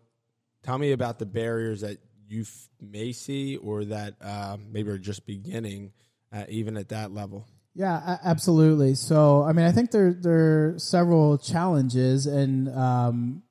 [0.63, 4.97] tell me about the barriers that you f- may see or that uh, maybe are
[4.97, 5.91] just beginning,
[6.33, 7.45] uh, even at that level.
[7.73, 8.95] Yeah, absolutely.
[8.95, 13.43] So, I mean, I think there there are several challenges, and um,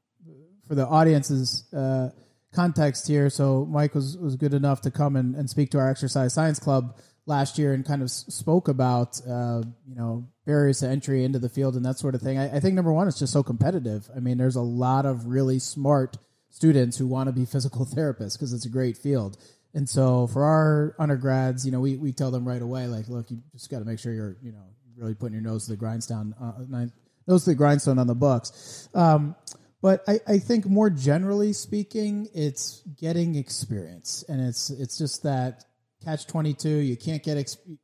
[0.68, 2.10] for the audience's uh,
[2.54, 5.88] context here, so Mike was, was good enough to come and, and speak to our
[5.88, 10.88] exercise science club last year and kind of spoke about uh, you know barriers to
[10.88, 12.38] entry into the field and that sort of thing.
[12.38, 14.08] I, I think number one, it's just so competitive.
[14.14, 16.16] I mean, there's a lot of really smart
[16.50, 19.38] students who want to be physical therapists because it's a great field.
[19.72, 23.30] And so for our undergrads, you know, we, we tell them right away, like, look,
[23.30, 24.64] you just got to make sure you're, you know,
[24.96, 26.86] really putting your nose to the grindstone, uh,
[27.28, 28.88] nose to the grindstone on the books.
[28.94, 29.36] Um,
[29.82, 35.64] but I, I think more generally speaking, it's getting experience, and it's it's just that
[36.04, 36.76] catch twenty two.
[36.76, 37.78] You can't get ex- you-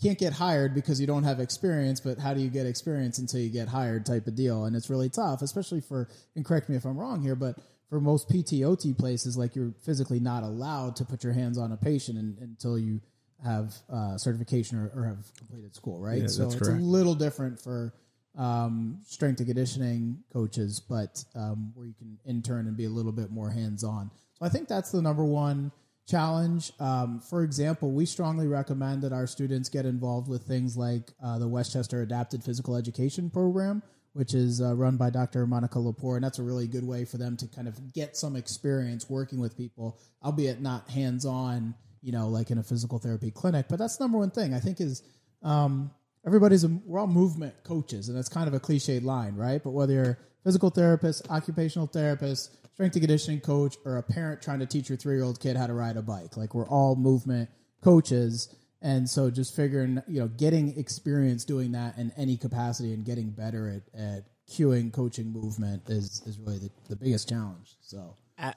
[0.00, 2.00] can't get hired because you don't have experience.
[2.00, 4.06] But how do you get experience until you get hired?
[4.06, 6.08] Type of deal, and it's really tough, especially for.
[6.36, 7.56] And correct me if I'm wrong here, but
[7.88, 11.76] for most PTOT places, like you're physically not allowed to put your hands on a
[11.76, 13.00] patient in, until you
[13.44, 16.22] have uh, certification or, or have completed school, right?
[16.22, 16.80] Yeah, so it's correct.
[16.80, 17.92] a little different for
[18.36, 23.12] um, strength and conditioning coaches, but um, where you can intern and be a little
[23.12, 24.10] bit more hands on.
[24.38, 25.72] So I think that's the number one
[26.08, 26.72] challenge.
[26.80, 31.38] Um, for example, we strongly recommend that our students get involved with things like uh,
[31.38, 35.46] the West Chester Adapted Physical Education Program, which is uh, run by Dr.
[35.46, 38.36] Monica Lepore, and that's a really good way for them to kind of get some
[38.36, 43.30] experience working with people, albeit not hands on, you know, like in a physical therapy
[43.30, 43.66] clinic.
[43.68, 45.02] But that's the number one thing I think is
[45.42, 45.90] um,
[46.26, 49.62] everybody's a, we're all movement coaches, and that's kind of a cliched line, right?
[49.62, 54.58] But whether you're physical therapist, occupational therapist, strength and conditioning coach, or a parent trying
[54.60, 56.96] to teach your three year old kid how to ride a bike, like we're all
[56.96, 57.48] movement
[57.82, 58.54] coaches.
[58.82, 63.30] And so just figuring, you know, getting experience doing that in any capacity and getting
[63.30, 67.76] better at, at cueing coaching movement is, is really the, the biggest challenge.
[67.82, 68.54] So A-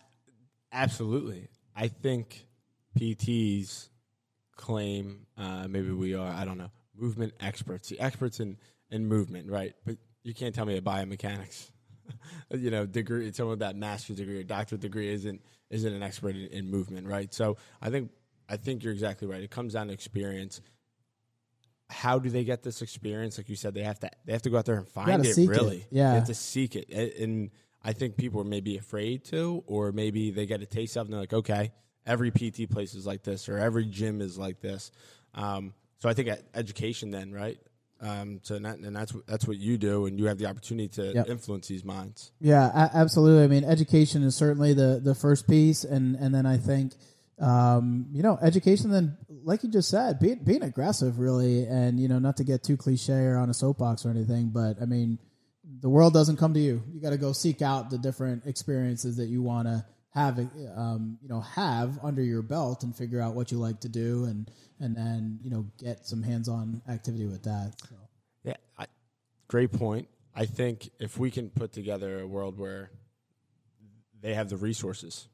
[0.72, 1.50] absolutely.
[1.76, 2.46] I think
[2.98, 3.90] PTs
[4.56, 8.58] claim uh, maybe we are I don't know movement experts, the experts in
[8.90, 9.74] in movement, right?
[9.86, 11.72] But you can't tell me a biomechanics,
[12.52, 16.36] you know, degree, someone with that master's degree or doctorate degree isn't isn't an expert
[16.36, 17.34] in, in movement, right?
[17.34, 18.12] So I think
[18.48, 19.42] I think you're exactly right.
[19.42, 20.62] It comes down to experience.
[21.90, 23.38] How do they get this experience?
[23.38, 25.34] Like you said, they have to they have to go out there and find it.
[25.36, 25.52] seek it.
[25.52, 26.12] Really, Yeah.
[26.12, 26.90] they have to seek it.
[27.20, 27.52] And
[27.84, 31.06] I think people are maybe afraid to, or maybe they get a taste of, it
[31.08, 31.72] and they're like, okay,
[32.06, 34.92] every PT place is like this, or every gym is like this.
[35.36, 35.74] Um,
[36.04, 37.58] so I think education, then, right?
[38.02, 40.48] Um, so and, that, and that's what- that's what you do, and you have the
[40.48, 41.30] opportunity to Yep.
[41.30, 42.34] influence these minds.
[42.42, 43.46] Yeah, a- absolutely.
[43.46, 46.92] I mean, education is certainly the the first piece, and and then I think,
[47.40, 48.92] um, you know, education.
[48.92, 52.64] Then, like you just said, being being aggressive, really, and you know, not to get
[52.64, 55.18] too cliche or on a soapbox or anything, but I mean,
[55.80, 56.84] the world doesn't come to you.
[56.94, 60.38] You got to go seek out the different experiences that you want to have,
[60.76, 64.26] um, you know, have under your belt and figure out what you like to do,
[64.26, 64.50] and
[64.80, 67.74] and then you know, get some hands on activity with that.
[67.90, 67.96] So.
[68.44, 68.86] Yeah, I,
[69.48, 70.08] great point.
[70.36, 72.92] I think if we can put together a world where
[74.22, 75.28] they have the resources,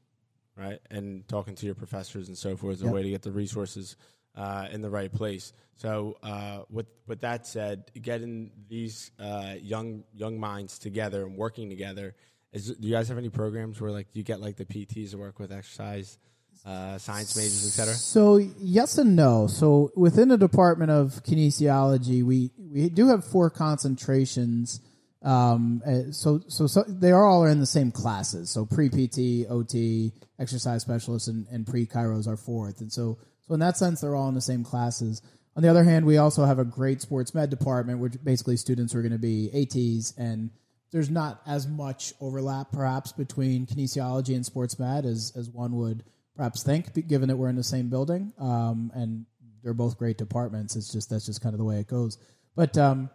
[0.56, 3.32] right, and talking to your professors and so forth is a way to get the
[3.32, 3.96] resources
[4.34, 5.52] uh, in the right place.
[5.76, 11.68] So, uh, with with that said, getting these uh, young young minds together and working
[11.68, 12.14] together.
[12.52, 15.18] Is, do you guys have any programs where like you get like the PTs to
[15.18, 16.18] work with exercise,
[16.66, 17.94] uh, science majors, et cetera?
[17.94, 19.46] So yes and no.
[19.46, 24.80] So within the Department of Kinesiology, we we do have four concentrations.
[25.22, 28.50] Um, uh, so, so so they are all in the same classes.
[28.50, 32.80] So pre PT, OT, exercise specialists, and, and pre Chiros are fourth.
[32.80, 35.22] And so so in that sense, they're all in the same classes.
[35.56, 38.94] On the other hand, we also have a great sports med department, which basically students
[38.94, 40.50] are going to be ATs, and
[40.92, 46.04] there's not as much overlap perhaps between kinesiology and sports med as as one would
[46.36, 48.32] perhaps think, given that we're in the same building.
[48.38, 49.26] Um, and
[49.62, 50.76] they're both great departments.
[50.76, 52.18] It's just that's just kind of the way it goes.
[52.56, 53.10] But um,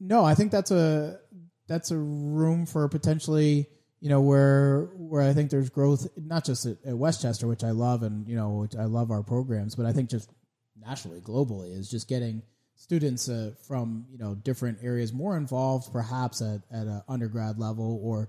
[0.00, 1.18] no, I think that's a
[1.68, 3.66] that's a room for potentially
[4.00, 7.64] you know where where I think there's growth not just at, at West Chester, which
[7.64, 10.30] I love, and you know I love our programs, but I think just
[10.76, 12.42] nationally, globally, is just getting
[12.82, 18.00] students uh, from you know different areas more involved, perhaps at at an undergrad level,
[18.02, 18.28] or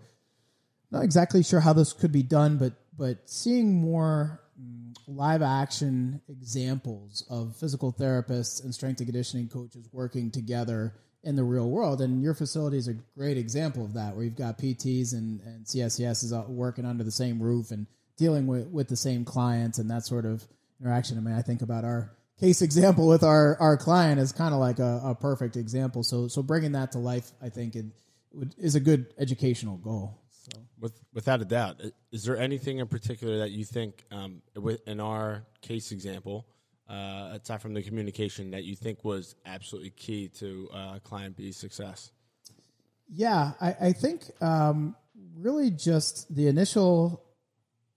[0.92, 6.22] not exactly sure how this could be done, but but seeing more mm, live action
[6.30, 12.02] examples of physical therapists and strength and conditioning coaches working together in the real world.
[12.02, 15.66] And your facility is a great example of that, where you've got PTs and, and
[15.66, 17.88] CSCS is working under the same roof and
[18.18, 20.46] dealing with, with the same clients and that sort of
[20.80, 21.18] interaction.
[21.18, 22.12] I mean, I think about our
[22.44, 26.04] case example with our, our client is kind of like a, a perfect example.
[26.04, 27.86] So, so bringing that to life, I think it,
[28.34, 30.20] would, is a good educational goal.
[30.30, 30.60] So.
[30.78, 31.80] With, without a doubt,
[32.12, 36.46] is there anything in particular that you think, um, with, in our case example,
[36.90, 41.56] uh, aside from the communication, that you think was absolutely key to uh, client B's
[41.56, 42.12] success?
[43.08, 44.98] Yeah, I, I think um,
[45.38, 47.24] really just the initial.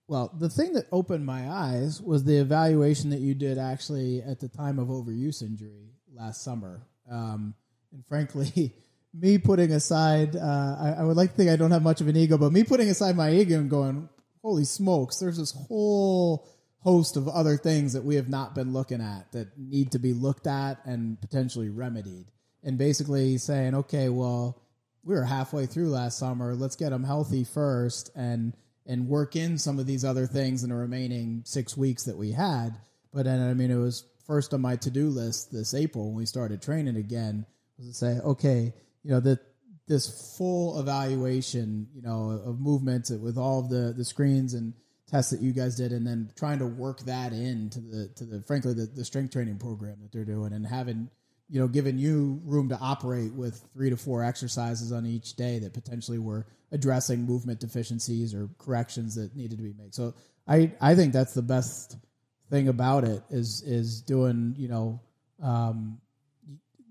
[0.09, 4.39] Well, the thing that opened my eyes was the evaluation that you did actually at
[4.39, 6.87] the time of overuse injury last summer.
[7.11, 7.55] Um,
[7.93, 8.73] and frankly,
[9.15, 12.09] me putting aside, uh, I, I would like to think I don't have much of
[12.09, 14.09] an ego, but me putting aside my ego and going,
[14.43, 19.01] holy smokes, there's this whole host of other things that we have not been looking
[19.01, 22.27] at that need to be looked at and potentially remedied.
[22.63, 24.63] And basically saying, okay, well,
[25.03, 26.55] we were halfway through last summer.
[26.55, 28.53] Let's get them healthy first and
[28.87, 32.33] and work in some of these other things in the remaining six weeks that we
[32.33, 32.77] had.
[33.13, 36.17] But then, I mean, it was first on my to do list this April when
[36.17, 37.47] we started training again
[37.79, 38.73] was to say, okay,
[39.03, 39.41] you know, that
[39.87, 44.75] this full evaluation, you know, of movements with all of the the screens and
[45.09, 48.43] tests that you guys did, and then trying to work that into the to the
[48.43, 51.09] frankly the, the strength training program that they're doing, and having
[51.49, 55.59] you know given you room to operate with three to four exercises on each day
[55.61, 59.95] that potentially were addressing movement deficiencies or corrections that needed to be made.
[59.95, 60.15] So
[60.49, 61.97] I I think that's the best
[62.51, 65.01] thing about it is is doing you know
[65.43, 66.01] um,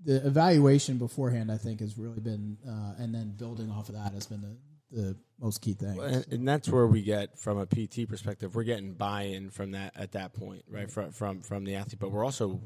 [0.04, 1.52] the evaluation beforehand.
[1.52, 4.56] I think has really been uh, and then building off of that has been the
[4.90, 6.00] the most key thing.
[6.00, 8.54] And, and that's where we get from a PT perspective.
[8.54, 10.90] We're getting buy-in from that at that point, right?
[10.90, 12.60] From from from the athlete, but we're also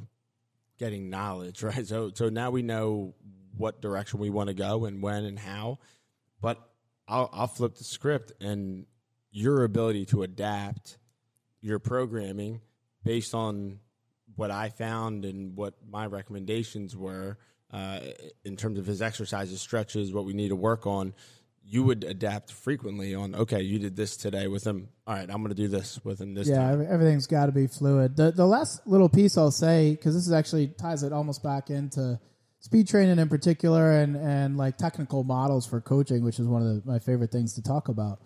[0.81, 1.87] getting knowledge, right?
[1.87, 3.15] So so now we know
[3.57, 5.79] what direction we want to go and when and how.
[6.41, 6.59] But
[7.07, 8.87] I'll I'll flip the script and
[9.31, 10.99] your ability to adapt
[11.61, 12.63] your programming
[13.05, 13.79] based on
[14.35, 17.39] what I found and what my recommendations were
[17.73, 18.01] uh,
[18.45, 21.15] in terms of his exercises, stretches, what we need to work on.
[21.65, 25.37] You would adapt frequently on okay you did this today with him all right i'm
[25.37, 28.17] going to do this with him this yeah, time every- everything's got to be fluid.
[28.17, 31.71] The the last little piece I'll say because this is actually ties it almost back
[31.71, 32.19] into
[32.61, 36.69] speed training in particular and and like technical models for coaching, which is one of
[36.69, 38.21] the, my favorite things to talk about.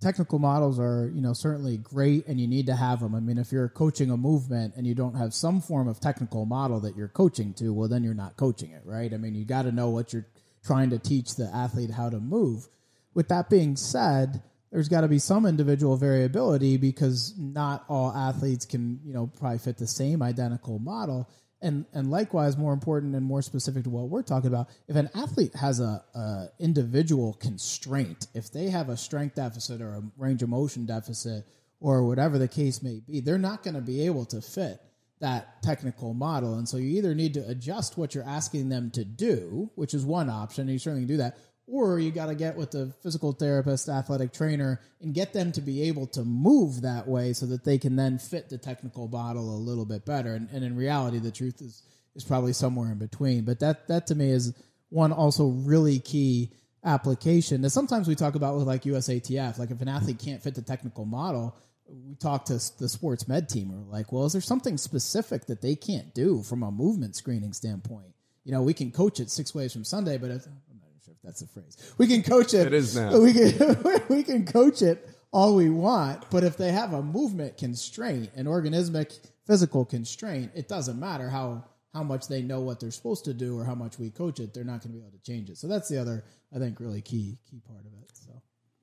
[0.00, 3.14] Technical models are you know certainly great and you need to have them.
[3.14, 6.44] I mean, if you're coaching a movement and you don't have some form of technical
[6.44, 9.12] model that you're coaching to, well then you're not coaching it, right?
[9.12, 10.26] I mean, you got to know what you're
[10.66, 12.68] trying to teach the athlete how to move.
[13.14, 18.66] With that being said, there's got to be some individual variability because not all athletes
[18.66, 21.28] can, you know, probably fit the same identical model.
[21.62, 25.08] And and likewise, more important and more specific to what we're talking about, if an
[25.14, 30.42] athlete has a, a individual constraint, if they have a strength deficit or a range
[30.42, 31.46] of motion deficit
[31.80, 34.80] or whatever the case may be, they're not going to be able to fit
[35.20, 36.54] that technical model.
[36.54, 40.04] And so you either need to adjust what you're asking them to do, which is
[40.04, 42.92] one option, and you certainly can do that, or you got to get with the
[43.02, 47.46] physical therapist, athletic trainer, and get them to be able to move that way so
[47.46, 50.34] that they can then fit the technical model a little bit better.
[50.34, 51.82] And, and in reality, the truth is
[52.16, 53.44] is probably somewhere in between.
[53.44, 54.54] But that that to me is
[54.88, 56.50] one also really key
[56.84, 59.58] application that sometimes we talk about with like USATF.
[59.58, 61.56] Like if an athlete can't fit the technical model,
[61.88, 63.70] we talked to the sports med team.
[63.72, 67.52] We're like, well, is there something specific that they can't do from a movement screening
[67.52, 68.14] standpoint?
[68.44, 71.00] You know, we can coach it six ways from Sunday, but if, I'm not even
[71.04, 71.76] sure if that's the phrase.
[71.98, 72.66] We can coach it.
[72.66, 73.18] It is now.
[73.20, 77.58] We can we can coach it all we want, but if they have a movement
[77.58, 82.90] constraint, an organismic physical constraint, it doesn't matter how how much they know what they're
[82.90, 84.52] supposed to do or how much we coach it.
[84.52, 85.56] They're not going to be able to change it.
[85.56, 86.24] So that's the other,
[86.54, 88.10] I think, really key key part of it.
[88.12, 88.42] So.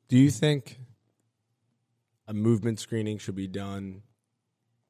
[0.09, 0.77] do you think
[2.27, 4.01] a movement screening should be done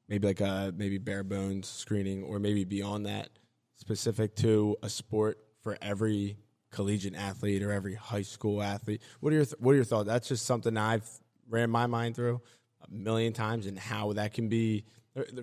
[0.08, 3.30] maybe like a maybe bare bones screening or maybe beyond that
[3.76, 6.36] specific to a sport for every
[6.70, 10.06] collegiate athlete or every high school athlete what are your th- what are your thoughts
[10.06, 11.08] that's just something i've
[11.48, 12.40] ran my mind through
[12.86, 14.84] a million times and how that can be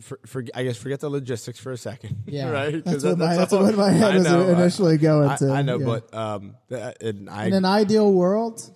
[0.01, 2.23] for, for, I guess forget the logistics for a second.
[2.25, 2.83] Yeah, right.
[2.83, 5.79] that's what my- that's what my head was I- initially going I, to, I know,
[5.79, 5.85] yeah.
[5.85, 8.69] but um, and I in an ideal world,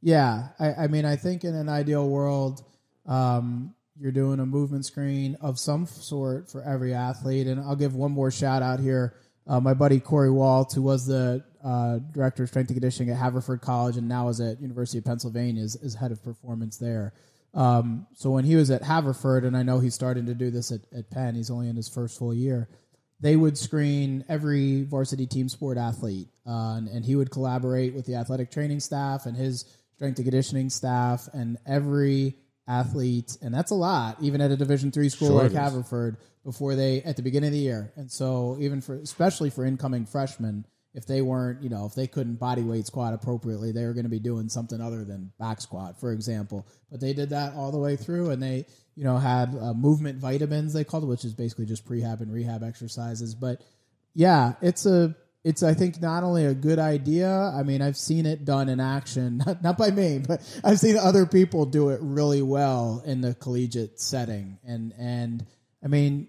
[0.00, 2.64] yeah, I, I mean, I think in an ideal world,
[3.06, 7.46] um, you're doing a movement screen of some sort for every athlete.
[7.46, 9.16] And I'll give one more shout out here.
[9.46, 13.18] Uh, my buddy Corey Waltz, who was the uh, director of strength and conditioning at
[13.18, 17.14] Haverford College and now is at University of Pennsylvania, is, is head of performance there.
[17.54, 20.70] Um, so when he was at Haverford, and I know he's starting to do this
[20.70, 22.68] at, at Penn, he's only in his first full year
[23.20, 28.06] they would screen every varsity team sport athlete, uh, and, and he would collaborate with
[28.06, 29.64] the athletic training staff and his
[29.98, 32.36] strength and conditioning staff, and every
[32.68, 35.52] athlete, and that's a lot, even at a Division three school Sure like.
[35.52, 39.64] Haverford, before they at the beginning of the year, and so even for especially for
[39.64, 43.84] incoming freshmen, if they weren't, you know, if they couldn't body weight squat appropriately, they
[43.84, 46.64] were going to be doing something other than back squat, for example.
[46.92, 50.18] But they did that all the way through, and they, you know, had uh, movement
[50.18, 53.34] vitamins they called it, which is basically just prehab and rehab exercises.
[53.34, 53.62] But
[54.14, 55.16] yeah, it's a,
[55.48, 57.30] it's I think not only a good idea.
[57.30, 60.96] I mean, I've seen it done in action, not, not by me, but I've seen
[60.96, 65.46] other people do it really well in the collegiate setting, and and
[65.82, 66.28] I mean,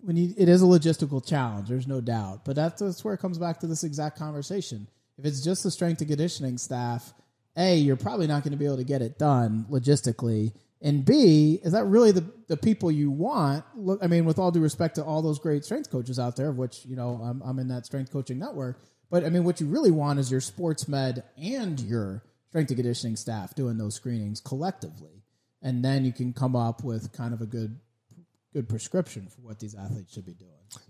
[0.00, 3.18] when you it is a logistical challenge there's no doubt but that's, that's where it
[3.18, 4.88] comes back to this exact conversation
[5.18, 7.12] if it's just the strength and conditioning staff
[7.56, 11.60] a you're probably not going to be able to get it done logistically and b
[11.62, 14.94] is that really the, the people you want look i mean with all due respect
[14.94, 17.86] to all those great strength coaches out there which you know i'm, I'm in that
[17.86, 21.80] strength coaching network but i mean what you really want is your sports med and
[21.80, 25.22] your strength and conditioning staff doing those screenings collectively
[25.62, 27.78] and then you can come up with kind of a good
[28.52, 30.50] good prescription for what these athletes should be doing.
[30.70, 30.80] So.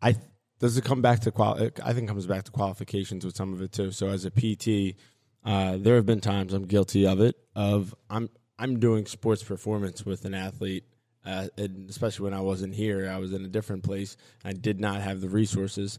[0.00, 0.16] I
[0.58, 1.70] does it come back to qual?
[1.84, 3.90] I think comes back to qualifications with some of it too.
[3.90, 4.96] So as a PT,
[5.44, 7.36] uh, there have been times I'm guilty of it.
[7.54, 8.30] Of I'm
[8.62, 10.84] I'm doing sports performance with an athlete,
[11.26, 14.16] uh, and especially when I wasn't here, I was in a different place.
[14.44, 15.98] I did not have the resources,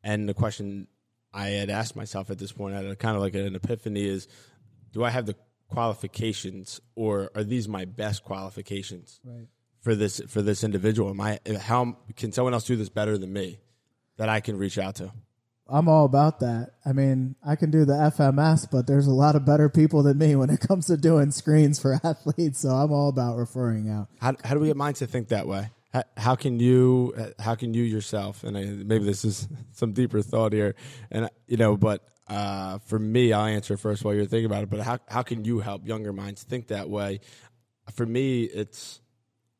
[0.00, 0.86] and the question
[1.32, 4.04] I had asked myself at this point, I had a, kind of like an epiphany:
[4.04, 4.28] is
[4.92, 5.34] do I have the
[5.66, 9.18] qualifications, or are these my best qualifications?
[9.24, 9.48] Right.
[9.80, 11.10] for this for this individual?
[11.10, 13.58] Am I how can someone else do this better than me
[14.18, 15.12] that I can reach out to?
[15.68, 16.72] I'm all about that.
[16.84, 20.18] I mean, I can do the FMS, but there's a lot of better people than
[20.18, 22.60] me when it comes to doing screens for athletes.
[22.60, 24.08] So I'm all about referring out.
[24.20, 25.70] How how do we get minds to think that way?
[25.92, 30.22] How, how can you how can you yourself and I, maybe this is some deeper
[30.22, 30.74] thought here
[31.10, 34.70] and you know but uh, for me I'll answer first while you're thinking about it
[34.70, 37.20] but how how can you help younger minds think that way
[37.94, 39.00] for me it's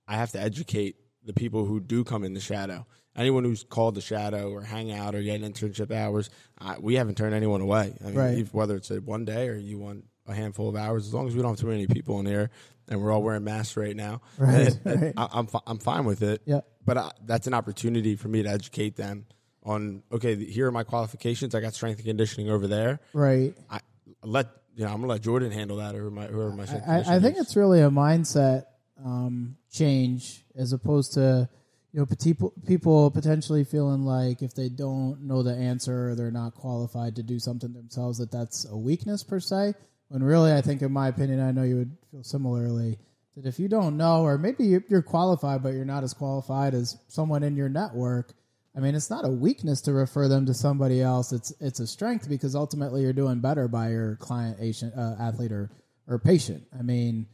[0.08, 2.86] I have to educate the people who do come in the shadow.
[3.16, 7.16] Anyone who's called the shadow or hang out or get internship hours, uh, we haven't
[7.16, 7.94] turned anyone away.
[8.02, 8.38] I mean, Right.
[8.38, 11.28] if- whether it's a one day or you want a handful of hours, as long
[11.28, 12.50] as we don't have too many people in here
[12.88, 15.12] and we're all wearing masks right now, Right, and- right.
[15.16, 16.42] I, I'm fi- I'm fine with it.
[16.44, 16.60] Yeah.
[16.84, 19.26] But I, that's an opportunity for me to educate them
[19.62, 21.54] on okay, here are my qualifications.
[21.54, 23.00] I got strength and conditioning over there.
[23.12, 23.54] Right.
[23.70, 23.80] I
[24.22, 27.20] let you know I'm gonna let Jordan handle that or my whoever my I, I
[27.20, 27.42] think is.
[27.44, 28.64] it's really a mindset
[29.02, 31.48] um, change as opposed to
[31.94, 36.32] you know people people potentially feeling like if they don't know the answer or they're
[36.32, 39.74] not qualified to do something themselves that that's a weakness per se.
[40.08, 42.98] When really, I think, in my opinion, I know you would feel similarly
[43.36, 46.98] that if you don't know, or maybe you're- qualified but you're not as qualified as
[47.06, 48.34] someone in your network.
[48.76, 51.32] I mean, it's not a weakness to refer them to somebody else.
[51.32, 55.52] It's it's a strength because ultimately you're doing better by your client, agent, uh, athlete,
[55.52, 55.70] or
[56.08, 56.64] or patient.
[56.76, 57.26] I mean,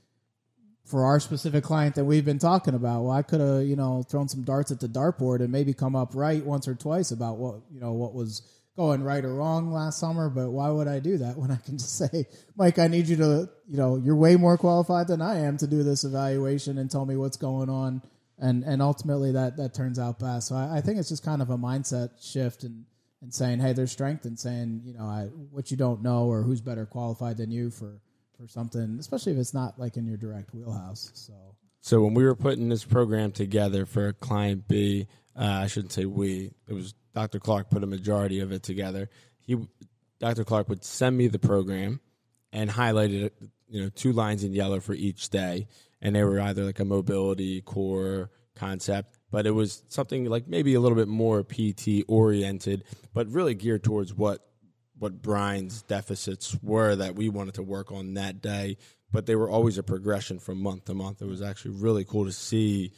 [0.91, 4.03] for our specific client that we've been talking about, well, I could have you know
[4.03, 7.38] thrown some darts at the dartboard and maybe come up right once or twice about
[7.38, 8.43] what you know what was
[8.76, 10.28] going right or wrong last summer.
[10.28, 12.26] But why would I do that when I can just say,
[12.57, 15.66] Mike, I need you to you know you're way more qualified than I am to
[15.66, 18.03] do this evaluation and tell me what's going on.
[18.41, 20.49] And, and ultimately that, that turns out best.
[20.49, 22.86] So I, I think it's just kind of a mindset shift and,
[23.20, 26.43] and saying, hey, there's strength in saying, you know, I, what you don't know or
[26.43, 28.01] who's better qualified than you for,
[28.41, 31.11] for something, especially if it's not like in your direct wheelhouse.
[31.14, 31.32] So
[31.80, 35.93] So when we were putting this program together for a client B, uh, I shouldn't
[35.93, 36.53] say we.
[36.66, 37.38] It was Dr.
[37.38, 39.11] Clark put a majority of it together.
[39.41, 39.57] He,
[40.18, 40.45] Dr.
[40.45, 42.01] Clark would send me the program
[42.53, 43.30] and highlighted
[43.68, 45.66] you know, two lines in yellow for each day,
[46.01, 50.74] and they were either like a mobility core concept, but it was something like maybe
[50.74, 52.84] a little bit more PT oriented,
[53.14, 54.49] but really geared towards what
[55.01, 58.76] what Brian's deficits were that we wanted to work on that day.
[59.11, 61.20] But they were always a progression from month to month.
[61.20, 62.92] It was actually really cool to see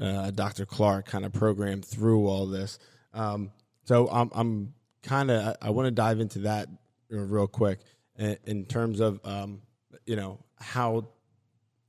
[0.00, 0.64] uh, Dr.
[0.64, 2.78] Clark kind of program through all this.
[3.12, 3.50] Um,
[3.84, 6.68] so I'm, I'm kind of I, I want to dive into that
[7.10, 7.80] real quick
[8.16, 9.60] in, in terms of um,
[10.06, 11.08] you know how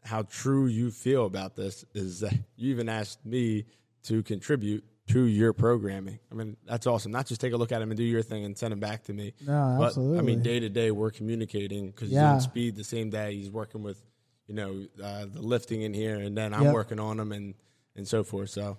[0.03, 3.65] how true you feel about this is that you even asked me
[4.03, 6.19] to contribute to your programming.
[6.31, 7.11] I mean, that's awesome.
[7.11, 9.03] Not just take a look at them and do your thing and send them back
[9.05, 9.33] to me.
[9.45, 12.33] No, but, I mean, day to day, we're communicating because he's Yeah.
[12.35, 13.35] on speed the same day.
[13.35, 14.01] He's working with,
[14.47, 16.73] you know, uh, the lifting in here, and then I'm Yep.
[16.73, 17.53] working on them and
[17.95, 18.49] and so forth.
[18.49, 18.77] So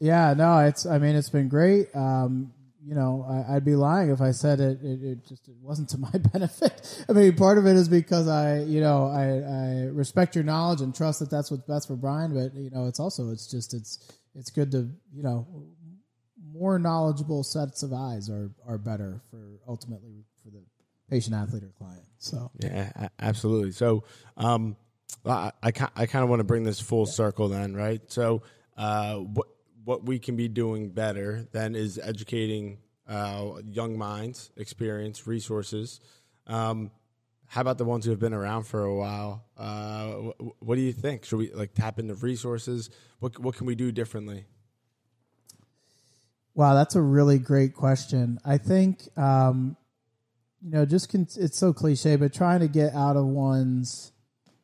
[0.00, 0.86] Yeah, no, it's.
[0.86, 1.94] I mean, it's been great.
[1.96, 2.52] Um,
[2.86, 5.02] you know, I, I'd be lying if I said it, it.
[5.02, 7.04] It just it wasn't to my benefit.
[7.08, 10.82] I mean, part of it is because I, you know, I, I respect your knowledge
[10.82, 12.34] and trust that that's what's best for Brian.
[12.34, 13.98] But you know, it's also it's just it's
[14.34, 15.46] it's good to you know
[16.52, 20.62] more knowledgeable sets of eyes are are better for ultimately for the
[21.10, 22.04] patient athlete or client.
[22.18, 23.72] So Yeah, absolutely.
[23.72, 24.04] So,
[24.36, 24.76] um,
[25.26, 28.00] I I, I kind of want to bring this full circle then, right?
[28.06, 28.42] So,
[28.76, 29.48] uh, what
[29.84, 36.00] what we can be doing better then is educating uh, young minds, experience, resources.
[36.46, 36.90] Um,
[37.46, 39.44] how about the ones who have been around for a while?
[39.56, 41.24] Uh, wh- what do you think?
[41.24, 42.90] Should we like tap into resources?
[43.20, 44.46] What what can we do differently?
[46.54, 48.38] Wow, that's a really great question.
[48.44, 49.76] I think, um,
[50.62, 54.12] you know, just con- it's so cliche, but trying to get out of one's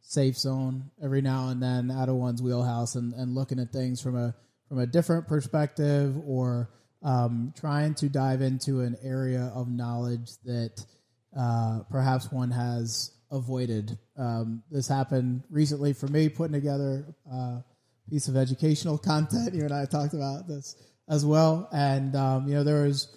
[0.01, 4.01] safe zone every now and then, out of one's wheelhouse, and, and looking at things
[4.01, 4.35] from a
[4.69, 6.71] from a different perspective, or
[7.03, 10.85] um, trying to dive into an area of knowledge that
[11.37, 13.99] uh, perhaps one has avoided.
[14.17, 17.65] Um, this happened recently for me, putting together a
[18.09, 19.55] piece of educational content.
[19.55, 20.77] You and I talked about this
[21.09, 23.17] as well, and um, you know there was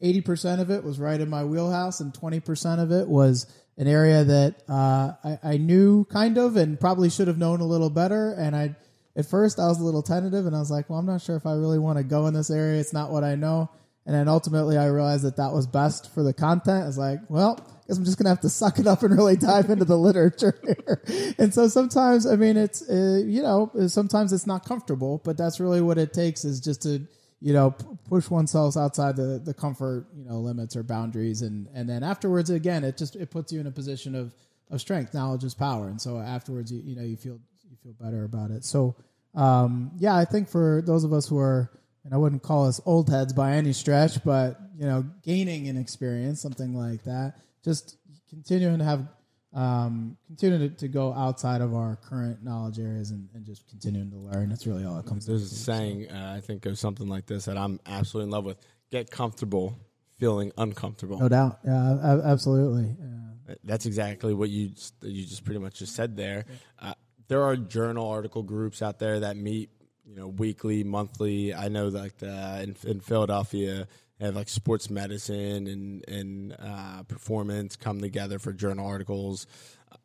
[0.00, 3.46] eighty percent of it was right in my wheelhouse, and twenty percent of it was
[3.76, 7.66] an area that uh, I, I knew kind of and probably should have known a
[7.66, 8.32] little better.
[8.32, 8.76] And I,
[9.16, 11.36] at first, I was a little tentative, and I was like, "Well, I'm not sure
[11.36, 12.80] if I really want to go in this area.
[12.80, 13.70] It's not what I know."
[14.06, 16.84] And then ultimately, I realized that that was best for the content.
[16.84, 19.16] I was like, "Well, I guess I'm just gonna have to suck it up and
[19.16, 21.02] really dive into the literature here."
[21.38, 25.58] and so sometimes, I mean, it's uh, you know, sometimes it's not comfortable, but that's
[25.58, 27.06] really what it takes is just to
[27.44, 31.68] you know p- push oneself outside the the comfort you know limits or boundaries and
[31.74, 34.34] and then afterwards again it just it puts you in a position of
[34.70, 37.38] of strength knowledge is power and so afterwards you, you know you feel
[37.68, 38.96] you feel better about it so
[39.34, 41.70] um yeah i think for those of us who are
[42.04, 45.76] and i wouldn't call us old heads by any stretch but you know gaining an
[45.76, 47.34] experience something like that
[47.64, 47.96] just
[48.28, 49.08] continuing to have
[49.54, 54.10] um, continuing to, to go outside of our current knowledge areas and, and just continuing
[54.10, 54.48] to learn.
[54.48, 55.54] That's really all it comes There's a to.
[55.54, 58.58] saying uh, I think goes something like this that I'm absolutely in love with:
[58.90, 59.78] "Get comfortable
[60.18, 61.60] feeling uncomfortable." No doubt.
[61.64, 62.96] Yeah, absolutely.
[62.98, 63.54] Yeah.
[63.62, 66.46] That's exactly what you you just pretty much just said there.
[66.80, 66.94] Uh,
[67.28, 69.70] there are journal article groups out there that meet
[70.06, 71.54] you know, weekly, monthly.
[71.54, 73.88] I know like the, in, in Philadelphia,
[74.18, 79.46] they have like sports medicine and and uh, performance come together for journal articles.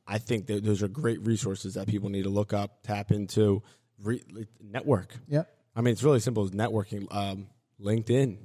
[0.08, 3.62] I think that those are great resources that people need to look up, tap into,
[4.02, 4.24] re-
[4.60, 5.14] network.
[5.28, 5.48] Yep.
[5.76, 7.06] I mean, it's really simple as networking.
[7.14, 7.48] Um,
[7.80, 8.38] LinkedIn.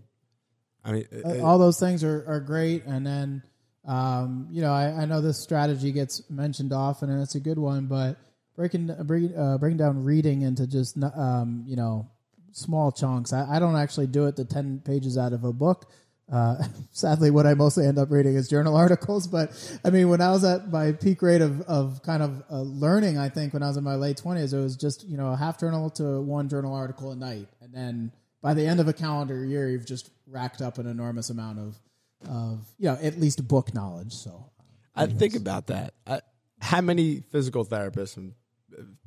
[0.85, 2.85] I mean, Uh, uh, all those things are, are great.
[2.85, 3.43] And then,
[3.87, 7.59] um, you know, I, I know this strategy gets mentioned often, and it's a good
[7.59, 7.87] one.
[7.87, 8.19] But
[8.57, 12.09] breaking breaking, uh, breaking down reading into just um, you know
[12.53, 13.33] small chunks.
[13.33, 15.91] I, I don't actually do it the ten pages out of a book.
[16.33, 16.57] Uh,
[16.93, 19.27] sadly, what I mostly end up reading is journal articles.
[19.27, 19.53] But
[19.85, 23.19] I mean, when I was at my peak rate of, of kind of uh, learning,
[23.19, 25.37] I think when I was in my late twenties, it was just you know a
[25.37, 28.93] half journal to one journal article a night, and then by the end of a
[28.93, 31.77] calendar year, you've just racked up an enormous amount of
[32.29, 34.13] of you know at least book knowledge.
[34.13, 34.51] So
[34.95, 35.95] I think about that.
[36.07, 36.21] I,
[36.61, 38.33] how many physical therapists and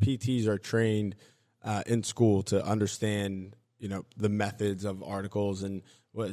[0.01, 1.15] PTs are trained
[1.63, 5.82] uh, in school to understand, you know, the methods of articles and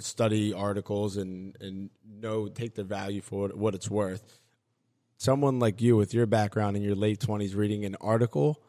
[0.01, 4.41] study articles and and know take the value for what, what it's worth.
[5.17, 8.63] Someone like you with your background in your late twenties reading an article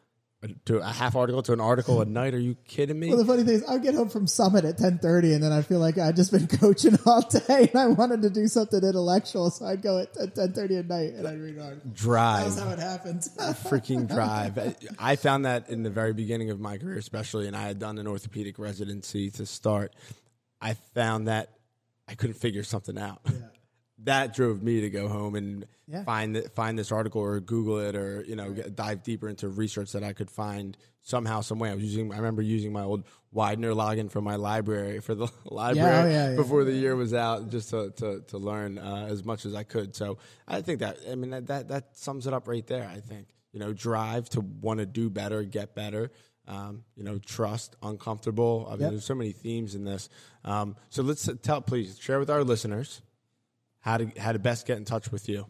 [0.66, 2.34] to a half article to an article a night.
[2.34, 3.08] Are you kidding me?
[3.08, 5.52] Well, the funny thing is, I get home from Summit at ten thirty, and then
[5.52, 8.82] I feel like I've just been coaching all day, and I wanted to do something
[8.82, 11.90] intellectual, so I'd go at ten thirty at night and I'd read article.
[11.92, 12.44] Drive.
[12.44, 13.28] That's how it happens.
[13.36, 14.76] freaking drive.
[14.98, 17.98] I found that in the very beginning of my career, especially, and I had done
[17.98, 19.94] an orthopedic residency to start.
[20.60, 21.50] I found that
[22.08, 23.20] I couldn't figure something out.
[24.04, 26.04] That drove me to go home and Yeah.
[26.04, 29.48] find th- find this article or Google it or you know get, dive deeper into
[29.48, 31.70] research that I could find somehow, some way.
[31.70, 32.12] I was using.
[32.12, 36.30] I remember using my old Widener login from my library for the library oh, yeah,
[36.30, 39.54] yeah, before the year was out, just to to, to learn uh, as much as
[39.54, 39.94] I could.
[39.96, 42.86] So I think that I mean that, that that sums it up right there.
[42.92, 46.10] I think you know drive to want to do better, get better.
[46.48, 48.66] Um, you know, trust, uncomfortable.
[48.68, 48.90] I mean, Yep.
[48.92, 50.08] there's so many themes in this.
[50.44, 53.02] Um, so let's tell, please share with our listeners
[53.86, 55.46] how to how to best get in touch with you.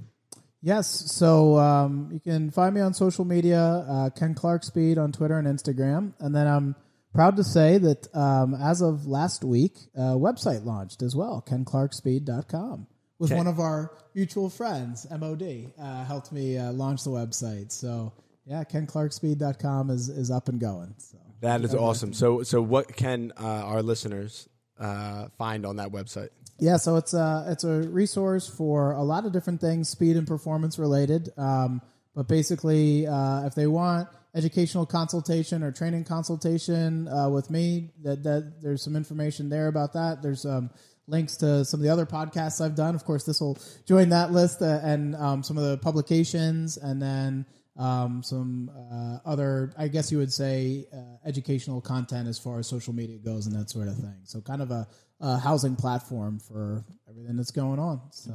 [0.63, 0.87] Yes.
[1.13, 5.39] So um, you can find me on social media, uh, Ken Clark Speed on Twitter
[5.39, 6.13] and Instagram.
[6.19, 6.75] And then I'm
[7.15, 12.87] proud to say that um, as of last week, a website launched as well, kenclarkspeed.com.
[13.19, 13.39] With Okay.
[13.39, 17.73] one of our mutual friends, MOD, uh, helped me uh, launch the website.
[17.73, 18.13] So,
[18.45, 20.95] yeah, kenclarkspeed.com is, is up and going.
[20.99, 22.13] So That is awesome.
[22.13, 26.29] So so what can uh, our listeners uh, find on that website?
[26.59, 30.27] Yeah, so it's a it's a resource for a lot of different things, speed and
[30.27, 31.31] performance related.
[31.37, 31.83] Um,
[32.15, 38.23] but basically, uh, if they want educational consultation or training consultation uh, with me, that
[38.23, 40.23] that there's some information there about that.
[40.23, 40.71] There's um,
[41.07, 42.95] links to some of the other podcasts I've done.
[42.95, 47.03] Of course, this will join that list uh, and um, some of the publications, and
[47.03, 47.45] then
[47.79, 52.67] um, some uh, other, I guess you would say, uh, educational content as far as
[52.67, 54.17] social media goes and that sort of thing.
[54.25, 54.89] So, kind of a,
[55.21, 58.01] a housing platform for everything that's going on.
[58.11, 58.33] So,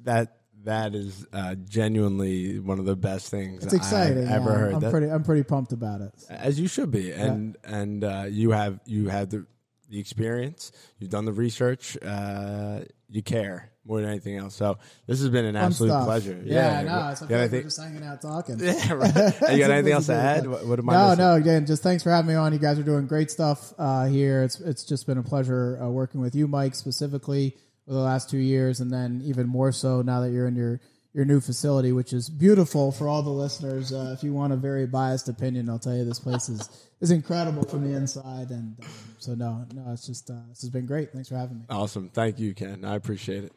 [0.00, 4.24] That that is uh, genuinely one of the best things it's exciting.
[4.26, 4.56] I've ever yeah.
[4.56, 4.74] heard.
[4.74, 6.12] I'm That- pretty, I'm pretty pumped about it.
[6.30, 9.46] as you should be, and and uh, you have you have the
[9.94, 10.72] the experience.
[10.98, 11.96] You've done the research.
[12.02, 14.54] Uh, you care more than anything else.
[14.56, 16.04] So this has been an Fun absolute stuff.
[16.06, 16.40] pleasure.
[16.44, 18.58] Yeah, no, it's a You got pleasure anything- just hanging out talking.
[18.60, 19.14] Yeah, right.
[19.52, 20.46] You got anything else to add?
[20.46, 21.18] What, what am I No, missing?
[21.24, 21.34] no.
[21.34, 22.52] Again, just thanks for having me on.
[22.52, 24.42] You guys are doing great stuff uh, here.
[24.42, 28.30] It's it's just been a pleasure uh, working with you, Mike, specifically for the last
[28.30, 30.80] two years, and then even more so now that you're in your
[31.14, 33.92] your new facility, which is beautiful for all the listeners.
[33.92, 36.68] Uh, if you want a very biased opinion, I'll tell you this place is
[37.00, 38.88] is incredible from the inside, and um,
[39.18, 41.12] so no, no, it's just uh, this has been great.
[41.12, 41.64] Thanks for having me.
[41.70, 42.10] Awesome.
[42.10, 42.84] Thank you, Ken.
[42.84, 43.52] I appreciate it.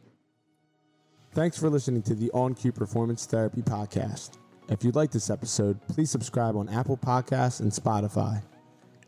[1.34, 4.38] Thanks for listening to the On Cue Performance Therapy Podcast.
[4.70, 8.42] If you like this episode, please subscribe on Apple Podcasts and Spotify.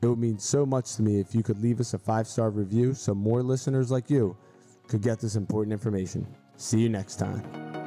[0.02, 2.50] It would mean so much to me if you could leave us a five star
[2.50, 4.38] review so more listeners like you
[4.88, 6.26] could get this important information.
[6.56, 7.79] See you next time.